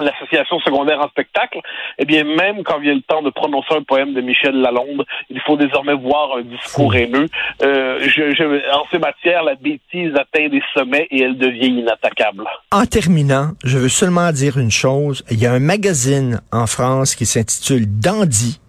l'association 0.01 0.59
secondaire 0.61 1.01
en 1.01 1.09
spectacle, 1.09 1.61
eh 1.99 2.05
bien, 2.05 2.25
même 2.25 2.63
quand 2.65 2.79
vient 2.79 2.95
le 2.95 3.03
temps 3.03 3.23
de 3.23 3.31
prononcer 3.31 3.75
un 3.75 3.83
poème 3.83 4.15
de 4.15 4.21
Michel 4.21 4.61
Lalonde, 4.61 5.05
il 5.31 5.41
faut 5.41 5.57
désormais 5.57 5.95
voir 5.95 6.37
un 6.39 6.43
discours 6.43 6.95
haineux. 6.95 7.29
Euh, 7.63 8.01
je, 8.01 8.75
en 8.75 8.85
ces 8.91 8.99
matières, 8.99 9.43
la 9.45 9.55
bêtise 9.55 10.13
atteint 10.15 10.49
des 10.49 10.63
sommets 10.75 11.07
et 11.11 11.23
elle 11.23 11.39
devient 11.39 11.69
inattaquable. 11.69 12.45
En 12.73 12.85
terminant, 12.87 13.51
je 13.65 13.79
veux 13.79 13.89
seulement 13.89 14.33
dire 14.33 14.59
une 14.59 14.71
chose. 14.71 15.25
Il 15.31 15.41
y 15.41 15.47
a 15.47 15.53
un 15.53 15.61
magazine 15.61 16.41
en 16.53 16.67
France 16.67 17.15
qui 17.15 17.27
s'intitule 17.27 17.87
Dandy. 17.87 18.61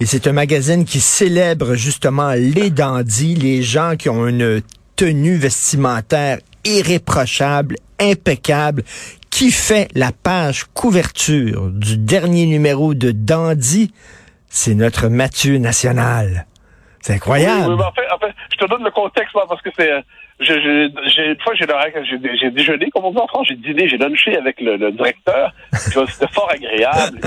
Et 0.00 0.06
c'est 0.06 0.26
un 0.28 0.32
magazine 0.32 0.84
qui 0.84 1.00
célèbre 1.00 1.74
justement 1.74 2.32
les 2.32 2.70
dandys, 2.70 3.34
les 3.34 3.62
gens 3.62 3.96
qui 3.96 4.08
ont 4.08 4.28
une 4.28 4.62
tenue 4.94 5.36
vestimentaire 5.36 6.38
irréprochable, 6.64 7.76
impeccable, 8.00 8.84
qui 9.30 9.50
fait 9.50 9.88
la 9.94 10.12
page 10.12 10.64
couverture 10.74 11.70
du 11.70 11.96
dernier 11.96 12.46
numéro 12.46 12.94
de 12.94 13.10
Dandy, 13.10 13.92
c'est 14.48 14.74
notre 14.74 15.08
Mathieu 15.08 15.58
national. 15.58 16.46
C'est 17.00 17.14
incroyable. 17.14 17.72
en, 17.72 17.92
fait, 17.92 18.34
te 18.58 18.66
donne 18.66 18.84
le 18.84 18.90
contexte, 18.90 19.32
parce 19.48 19.62
que 19.62 19.70
c'est, 19.76 19.90
j'ai, 20.40 20.88
j'ai, 21.06 21.26
une 21.30 21.40
fois, 21.40 21.54
j'ai, 21.54 22.50
déjeuné, 22.50 22.90
comme 22.90 23.04
on 23.06 23.10
dit 23.10 23.18
en 23.18 23.26
France, 23.26 23.48
j'ai 23.48 23.56
dîné, 23.56 23.88
j'ai 23.88 23.98
lunché 23.98 24.36
avec 24.36 24.60
le, 24.60 24.76
le 24.76 24.92
directeur. 24.92 25.52
C'était 25.72 26.32
fort 26.32 26.50
agréable. 26.50 27.18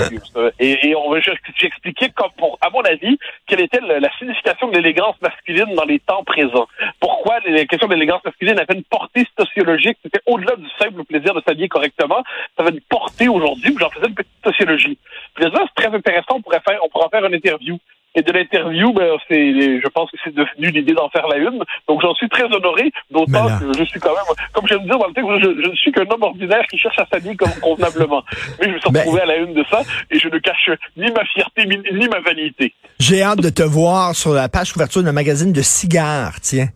Et, 0.60 0.90
et 0.90 0.96
on, 0.96 1.14
j'ai 1.20 1.68
expliqué, 1.68 2.10
comme 2.16 2.32
pour, 2.38 2.58
à 2.62 2.70
mon 2.70 2.82
avis, 2.82 3.18
quelle 3.48 3.62
était 3.62 3.82
la, 3.82 4.10
signification 4.18 4.70
de 4.70 4.78
l'élégance 4.78 5.16
masculine 5.22 5.76
dans 5.76 5.84
les 5.84 6.00
temps 6.00 6.24
présents. 6.24 6.68
Pourquoi 7.00 7.40
les 7.46 7.66
questions 7.68 7.88
de 7.88 7.94
l'élégance 7.96 8.24
masculine 8.24 8.58
avaient 8.58 8.76
une 8.76 8.84
portée 8.84 9.28
sociologique? 9.38 9.98
C'était 10.04 10.22
au-delà 10.26 10.56
du 10.56 10.68
simple 10.80 11.04
plaisir 11.04 11.34
de 11.34 11.42
s'habiller 11.46 11.68
correctement. 11.68 12.24
Ça 12.56 12.64
avait 12.64 12.72
une 12.72 12.82
portée 12.82 13.28
aujourd'hui, 13.28 13.76
j'en 13.78 13.90
faisais 13.90 14.08
une 14.08 14.16
petite 14.16 14.32
sociologie. 14.44 14.98
Puis 15.36 15.46
là, 15.46 15.52
c'est 15.54 15.84
très 15.84 15.94
intéressant, 15.94 16.36
on 16.36 16.42
pourrait 16.42 16.62
faire, 16.66 16.80
on 16.84 16.90
pourrait 16.90 17.10
faire 17.10 17.26
une 17.26 17.36
interview. 17.36 17.78
Et 18.14 18.22
de 18.22 18.32
l'interview, 18.32 18.92
ben, 18.94 19.10
c'est, 19.30 19.82
je 19.82 19.88
pense 19.88 20.12
que 20.12 20.18
c'est 20.24 20.34
devenu 20.34 20.70
l'idée 20.72 20.94
d'en 20.94 21.10
faire 21.10 21.28
la 21.28 21.38
une. 21.38 21.64
Donc, 21.88 22.02
j'en 22.02 22.14
suis 22.16 22.28
très 22.28 22.44
honoré, 22.44 22.92
d'autant 23.10 23.48
que 23.58 23.72
je 23.78 23.84
suis 23.86 24.00
quand 24.02 24.10
même, 24.14 24.36
comme 24.54 24.68
j'aime 24.68 24.84
dire 24.84 24.98
dans 24.98 25.08
le 25.08 25.14
texte, 25.14 25.30
je, 25.42 25.70
ne 25.70 25.76
suis 25.76 25.92
qu'un 25.94 26.06
homme 26.10 26.24
ordinaire 26.24 26.66
qui 26.70 26.78
cherche 26.78 27.00
à 27.00 27.06
s'habiller 27.06 27.38
comme 27.38 27.54
convenablement. 27.62 28.24
Mais 28.60 28.68
je 28.68 28.74
me 28.74 28.80
suis 28.80 28.92
ben 28.92 29.00
retrouvé 29.00 29.22
à 29.22 29.26
la 29.26 29.38
une 29.38 29.54
de 29.54 29.64
ça 29.72 29.82
et 30.10 30.20
je 30.20 30.28
ne 30.28 30.38
cache 30.40 30.72
ni 30.98 31.10
ma 31.12 31.24
fierté 31.26 31.66
ni 31.66 32.08
ma 32.10 32.20
vanité. 32.20 32.74
J'ai 33.00 33.22
hâte 33.24 33.40
de 33.40 33.50
te 33.50 33.64
voir 33.64 34.14
sur 34.14 34.34
la 34.34 34.50
page 34.50 34.74
couverture 34.74 35.04
d'un 35.04 35.14
magazine 35.14 35.54
de 35.54 35.62
cigares, 35.62 36.40
tiens. 36.42 36.68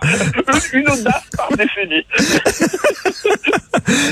Une, 0.73 0.79
une 0.79 0.89
audace 0.89 1.23
par 1.35 1.49
décennie. 1.57 2.05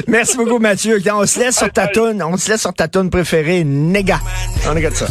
Merci 0.08 0.38
beaucoup, 0.38 0.60
Mathieu. 0.60 1.02
On 1.12 1.26
se 1.26 1.40
laisse 1.40 1.58
sur 1.58 1.72
ta 1.72 1.88
toune. 1.88 2.22
On 2.24 2.38
se 2.38 2.52
laisse 2.52 2.62
sur 2.62 2.74
ta 2.74 2.88
toune 2.88 3.10
préférée, 3.10 3.64
Nega. 3.64 4.20
On 4.68 4.74
regarde 4.74 4.96
ça. 4.96 5.08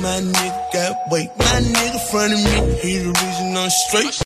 My 0.00 0.18
nigga 0.20 0.72
got 0.72 0.96
weight. 1.10 1.28
My 1.38 1.60
nigga 1.60 2.00
front 2.10 2.32
of 2.32 2.38
me, 2.38 2.50
he 2.80 2.98
the 2.98 3.08
reason 3.08 3.56
I'm 3.56 3.70
straight. 3.70 4.14